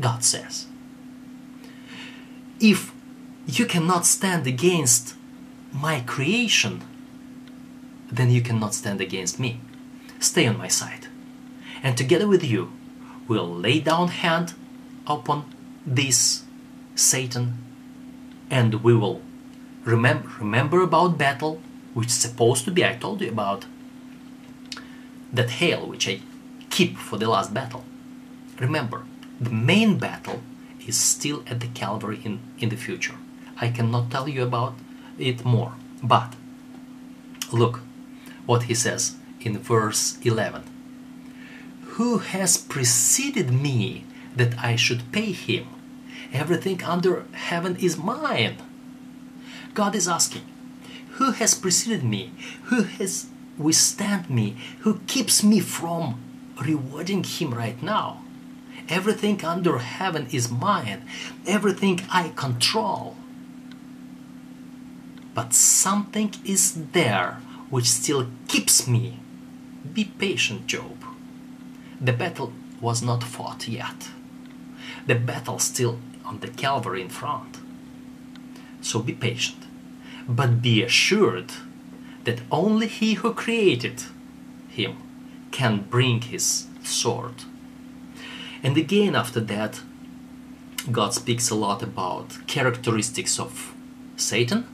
God 0.00 0.24
says. 0.24 0.66
If 2.58 2.94
you 3.46 3.66
cannot 3.66 4.06
stand 4.06 4.46
against 4.46 5.16
my 5.74 6.00
creation, 6.00 6.82
then 8.10 8.30
you 8.30 8.40
cannot 8.40 8.72
stand 8.72 9.02
against 9.02 9.38
me. 9.38 9.60
Stay 10.18 10.46
on 10.46 10.56
my 10.56 10.68
side. 10.68 11.08
And 11.82 11.94
together 11.94 12.26
with 12.26 12.42
you, 12.42 12.72
we'll 13.28 13.46
lay 13.46 13.78
down 13.78 14.08
hand 14.08 14.54
upon 15.06 15.44
this 15.84 16.44
Satan 16.94 17.58
and 18.50 18.82
we 18.82 18.94
will 18.94 19.20
remember 19.84 20.28
remember 20.38 20.82
about 20.82 21.18
battle 21.18 21.60
which 21.94 22.08
is 22.08 22.14
supposed 22.14 22.64
to 22.64 22.70
be 22.70 22.84
I 22.84 22.94
told 22.94 23.20
you 23.20 23.28
about 23.28 23.66
that 25.32 25.50
hail 25.50 25.86
which 25.86 26.08
I 26.08 26.20
keep 26.70 26.98
for 26.98 27.16
the 27.16 27.28
last 27.28 27.54
battle. 27.54 27.84
Remember, 28.60 29.04
the 29.40 29.50
main 29.50 29.98
battle 29.98 30.40
is 30.86 30.96
still 30.96 31.42
at 31.46 31.60
the 31.60 31.68
Calvary 31.68 32.20
in, 32.24 32.40
in 32.58 32.68
the 32.68 32.76
future. 32.76 33.16
I 33.58 33.68
cannot 33.68 34.10
tell 34.10 34.28
you 34.28 34.42
about 34.42 34.74
it 35.18 35.44
more. 35.44 35.72
But 36.02 36.34
look 37.52 37.80
what 38.44 38.64
he 38.64 38.74
says 38.74 39.16
in 39.40 39.58
verse 39.58 40.18
11 40.22 40.62
Who 41.96 42.18
has 42.18 42.58
preceded 42.58 43.50
me 43.50 44.04
that 44.36 44.58
I 44.58 44.76
should 44.76 45.10
pay 45.12 45.32
him? 45.32 45.66
Everything 46.32 46.82
under 46.82 47.24
heaven 47.32 47.76
is 47.76 47.96
mine. 47.96 48.56
God 49.74 49.94
is 49.94 50.08
asking, 50.08 50.42
Who 51.12 51.32
has 51.32 51.54
preceded 51.54 52.02
me? 52.02 52.32
Who 52.64 52.82
has 52.82 53.26
withstand 53.58 54.28
me, 54.28 54.56
who 54.80 55.00
keeps 55.06 55.42
me 55.42 55.60
from 55.60 56.20
rewarding 56.60 57.24
him 57.24 57.54
right 57.54 57.82
now. 57.82 58.22
Everything 58.88 59.44
under 59.44 59.78
heaven 59.78 60.28
is 60.30 60.50
mine, 60.50 61.02
everything 61.46 62.00
I 62.10 62.32
control. 62.36 63.16
But 65.34 65.52
something 65.52 66.34
is 66.44 66.74
there 66.92 67.40
which 67.68 67.90
still 67.90 68.28
keeps 68.48 68.86
me. 68.86 69.18
Be 69.92 70.04
patient, 70.04 70.66
Job. 70.66 71.04
The 72.00 72.12
battle 72.12 72.52
was 72.80 73.02
not 73.02 73.22
fought 73.22 73.66
yet. 73.68 74.08
The 75.06 75.14
battle 75.14 75.58
still 75.58 75.98
on 76.26 76.40
the 76.40 76.48
Calvary 76.48 77.00
in 77.00 77.08
front. 77.08 77.58
So 78.80 79.00
be 79.00 79.12
patient, 79.12 79.62
but 80.28 80.60
be 80.60 80.82
assured 80.82 81.52
that 82.24 82.40
only 82.50 82.88
He 82.88 83.14
who 83.14 83.32
created 83.32 84.02
him 84.76 84.96
can 85.50 85.78
bring 85.90 86.20
his 86.20 86.66
sword. 86.84 87.44
And 88.62 88.76
again, 88.76 89.14
after 89.16 89.40
that, 89.40 89.80
God 90.92 91.14
speaks 91.14 91.50
a 91.50 91.54
lot 91.54 91.82
about 91.82 92.46
characteristics 92.46 93.40
of 93.40 93.74
Satan 94.16 94.66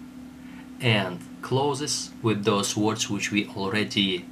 and 0.80 1.20
closes 1.40 2.10
with 2.22 2.44
those 2.44 2.76
words 2.76 3.08
which 3.08 3.30
we 3.30 3.46
already 3.46 4.24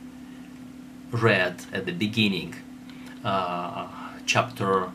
read 1.10 1.64
at 1.72 1.86
the 1.86 1.92
beginning, 1.92 2.54
uh, 3.24 3.86
chapter 4.26 4.90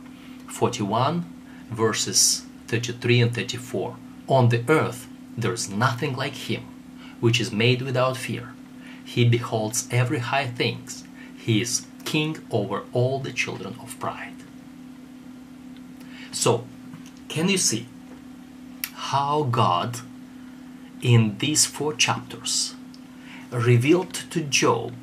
41, 0.48 1.26
verses 1.70 2.44
33 2.68 3.22
and 3.22 3.36
34. 3.36 3.96
On 4.28 4.50
the 4.50 4.64
earth 4.68 5.08
there 5.38 5.54
is 5.54 5.70
nothing 5.70 6.16
like 6.16 6.36
him, 6.50 6.64
which 7.20 7.40
is 7.40 7.52
made 7.52 7.82
without 7.82 8.18
fear. 8.18 8.54
He 9.04 9.28
beholds 9.28 9.88
every 9.92 10.20
high 10.20 10.48
thing. 10.48 10.88
He 11.38 11.62
is 11.62 11.86
king 12.06 12.38
over 12.50 12.84
all 12.94 13.20
the 13.20 13.32
children 13.32 13.76
of 13.82 14.00
pride. 14.00 14.34
So, 16.32 16.66
can 17.28 17.50
you 17.50 17.58
see 17.58 17.88
how 18.94 19.44
God, 19.44 20.00
in 21.02 21.38
these 21.38 21.66
four 21.66 21.94
chapters, 21.94 22.76
revealed 23.52 24.14
to 24.32 24.42
Job 24.42 24.94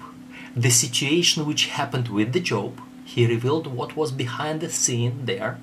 the 0.57 0.71
situation 0.71 1.47
which 1.47 1.67
happened 1.67 2.09
with 2.09 2.33
the 2.33 2.41
Job? 2.41 2.81
He 3.05 3.27
revealed 3.27 3.67
what 3.67 3.97
was 3.97 4.13
behind 4.13 4.61
the 4.61 4.71
scene 4.71 5.27
there, 5.27 5.59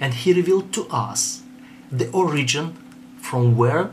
and 0.00 0.14
he 0.14 0.32
revealed 0.32 0.72
to 0.74 0.86
us 0.88 1.42
the 1.90 2.10
origin 2.10 2.76
from 3.20 3.56
where 3.56 3.90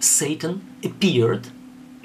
Satan 0.00 0.66
appeared. 0.82 1.48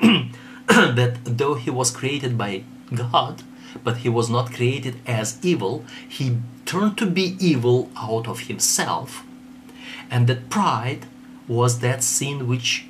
that 0.70 1.20
though 1.26 1.56
he 1.56 1.70
was 1.70 1.92
created 1.92 2.38
by 2.38 2.64
God, 2.94 3.44
but 3.84 3.98
he 3.98 4.10
was 4.10 4.30
not 4.30 4.54
created 4.54 4.96
as 5.06 5.38
evil, 5.44 5.86
he 6.08 6.38
turned 6.66 6.98
to 6.98 7.06
be 7.06 7.36
evil 7.40 7.90
out 7.98 8.28
of 8.28 8.42
himself, 8.42 9.24
and 10.10 10.28
that 10.28 10.50
pride 10.50 11.06
was 11.48 11.80
that 11.80 12.04
sin 12.04 12.48
which 12.48 12.86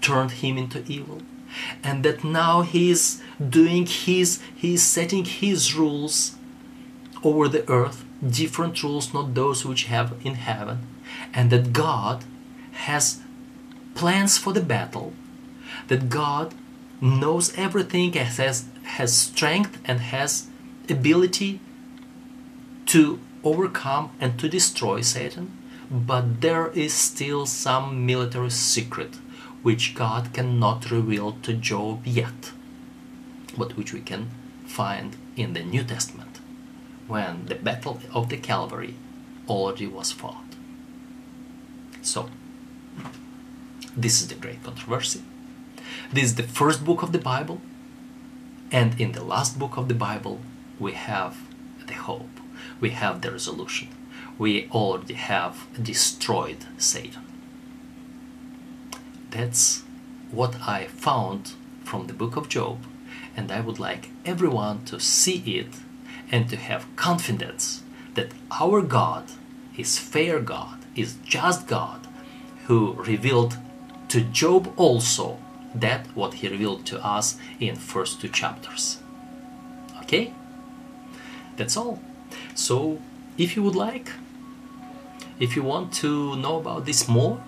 turned 0.00 0.32
him 0.32 0.58
into 0.58 0.84
evil, 0.86 1.22
and 1.82 2.04
that 2.04 2.24
now 2.24 2.62
he 2.62 2.90
is 2.90 3.22
doing 3.48 3.86
his, 3.86 4.40
he 4.54 4.74
is 4.74 4.82
setting 4.82 5.24
his 5.24 5.74
rules 5.74 6.36
over 7.24 7.48
the 7.48 7.68
earth, 7.70 8.01
different 8.28 8.82
rules, 8.82 9.12
not 9.12 9.34
those 9.34 9.64
which 9.64 9.84
have 9.84 10.14
in 10.24 10.34
heaven, 10.34 10.86
and 11.34 11.50
that 11.50 11.72
God 11.72 12.24
has 12.72 13.20
plans 13.94 14.38
for 14.38 14.52
the 14.52 14.60
battle, 14.60 15.12
that 15.88 16.08
God 16.08 16.54
knows 17.00 17.52
everything, 17.56 18.12
has, 18.12 18.64
has 18.84 19.16
strength 19.16 19.78
and 19.84 20.00
has 20.00 20.46
ability 20.88 21.60
to 22.86 23.18
overcome 23.44 24.10
and 24.20 24.38
to 24.38 24.48
destroy 24.48 25.00
Satan, 25.00 25.56
but 25.90 26.40
there 26.40 26.68
is 26.68 26.94
still 26.94 27.44
some 27.44 28.06
military 28.06 28.50
secret 28.50 29.16
which 29.62 29.94
God 29.94 30.32
cannot 30.32 30.90
reveal 30.90 31.32
to 31.42 31.52
Job 31.52 32.06
yet, 32.06 32.52
but 33.56 33.76
which 33.76 33.92
we 33.92 34.00
can 34.00 34.30
find 34.66 35.16
in 35.36 35.52
the 35.52 35.62
New 35.62 35.84
Testament 35.84 36.21
when 37.06 37.46
the 37.46 37.54
battle 37.54 38.00
of 38.12 38.28
the 38.28 38.36
Calvary 38.36 38.94
already 39.48 39.86
was 39.86 40.12
fought. 40.12 40.44
So, 42.02 42.28
this 43.96 44.20
is 44.22 44.28
the 44.28 44.34
great 44.34 44.62
controversy. 44.62 45.22
This 46.12 46.24
is 46.24 46.34
the 46.36 46.42
first 46.42 46.84
book 46.84 47.02
of 47.02 47.12
the 47.12 47.18
Bible, 47.18 47.60
and 48.70 48.98
in 49.00 49.12
the 49.12 49.24
last 49.24 49.58
book 49.58 49.76
of 49.76 49.88
the 49.88 49.94
Bible, 49.94 50.40
we 50.78 50.92
have 50.92 51.36
the 51.86 51.94
hope, 51.94 52.40
we 52.80 52.90
have 52.90 53.20
the 53.20 53.30
resolution. 53.30 53.88
We 54.38 54.68
already 54.70 55.14
have 55.14 55.66
destroyed 55.80 56.64
Satan. 56.78 57.22
That's 59.30 59.82
what 60.30 60.56
I 60.66 60.86
found 60.86 61.52
from 61.84 62.06
the 62.06 62.14
book 62.14 62.36
of 62.36 62.48
Job, 62.48 62.78
and 63.36 63.52
I 63.52 63.60
would 63.60 63.78
like 63.78 64.08
everyone 64.24 64.84
to 64.86 64.98
see 64.98 65.38
it 65.58 65.74
and 66.32 66.48
to 66.48 66.56
have 66.56 66.86
confidence 66.96 67.82
that 68.14 68.32
our 68.50 68.80
God 68.82 69.24
is 69.76 69.98
fair 69.98 70.40
God, 70.40 70.78
is 70.96 71.16
just 71.24 71.66
God, 71.68 72.08
who 72.66 72.94
revealed 72.94 73.56
to 74.08 74.22
Job 74.22 74.72
also 74.76 75.38
that 75.74 76.06
what 76.14 76.34
he 76.34 76.48
revealed 76.48 76.84
to 76.86 77.04
us 77.04 77.36
in 77.60 77.76
first 77.76 78.20
two 78.20 78.28
chapters. 78.28 78.98
Okay? 80.02 80.32
That's 81.56 81.76
all. 81.76 82.00
So 82.54 83.00
if 83.38 83.56
you 83.56 83.62
would 83.62 83.74
like, 83.74 84.10
if 85.38 85.56
you 85.56 85.62
want 85.62 85.92
to 85.94 86.36
know 86.36 86.58
about 86.58 86.84
this 86.84 87.08
more, 87.08 87.42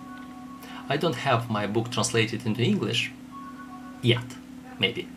I 0.88 0.96
don't 0.96 1.16
have 1.16 1.50
my 1.50 1.66
book 1.66 1.90
translated 1.90 2.46
into 2.46 2.62
English 2.62 3.10
yet, 4.02 4.24
maybe. 4.78 5.08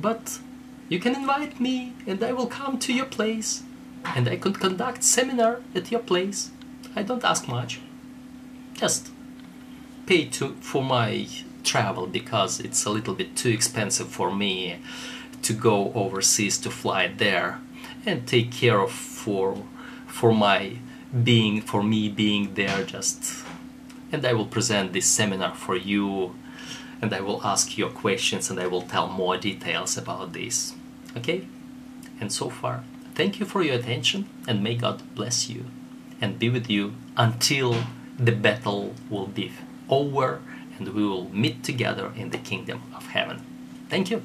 But 0.00 0.38
you 0.88 0.98
can 0.98 1.14
invite 1.14 1.60
me 1.60 1.94
and 2.06 2.22
I 2.22 2.32
will 2.32 2.46
come 2.46 2.78
to 2.80 2.92
your 2.92 3.06
place 3.06 3.62
and 4.04 4.28
I 4.28 4.36
could 4.36 4.60
conduct 4.60 5.02
seminar 5.02 5.60
at 5.74 5.90
your 5.90 6.00
place. 6.00 6.50
I 6.94 7.02
don't 7.02 7.24
ask 7.24 7.48
much. 7.48 7.80
Just 8.74 9.10
pay 10.06 10.26
to 10.26 10.54
for 10.60 10.82
my 10.82 11.26
travel 11.62 12.06
because 12.06 12.60
it's 12.60 12.84
a 12.84 12.90
little 12.90 13.14
bit 13.14 13.34
too 13.36 13.48
expensive 13.48 14.08
for 14.08 14.30
me 14.30 14.76
to 15.42 15.52
go 15.52 15.92
overseas 15.94 16.58
to 16.58 16.70
fly 16.70 17.08
there 17.08 17.60
and 18.04 18.26
take 18.26 18.52
care 18.52 18.80
of 18.80 18.92
for 18.92 19.56
for 20.06 20.32
my 20.32 20.76
being 21.22 21.60
for 21.60 21.82
me 21.82 22.08
being 22.08 22.54
there 22.54 22.84
just 22.84 23.44
and 24.12 24.24
I 24.24 24.32
will 24.32 24.46
present 24.46 24.92
this 24.92 25.06
seminar 25.06 25.54
for 25.54 25.76
you 25.76 26.34
and 27.00 27.12
I 27.12 27.20
will 27.20 27.40
ask 27.44 27.76
your 27.76 27.90
questions 27.90 28.50
and 28.50 28.58
I 28.60 28.66
will 28.66 28.82
tell 28.82 29.08
more 29.08 29.36
details 29.36 29.96
about 29.96 30.32
this 30.32 30.74
okay 31.16 31.46
and 32.20 32.32
so 32.32 32.48
far 32.50 32.84
thank 33.14 33.40
you 33.40 33.46
for 33.46 33.62
your 33.62 33.76
attention 33.76 34.28
and 34.48 34.62
may 34.62 34.74
God 34.74 35.02
bless 35.14 35.48
you 35.48 35.64
and 36.20 36.38
be 36.38 36.48
with 36.48 36.70
you 36.70 36.94
until 37.16 37.76
the 38.18 38.32
battle 38.32 38.94
will 39.10 39.26
be 39.26 39.52
over 39.88 40.40
and 40.78 40.88
we 40.88 41.04
will 41.06 41.28
meet 41.30 41.62
together 41.62 42.12
in 42.16 42.30
the 42.30 42.38
kingdom 42.38 42.82
of 42.94 43.06
heaven. 43.08 43.44
Thank 43.88 44.10
you. 44.10 44.22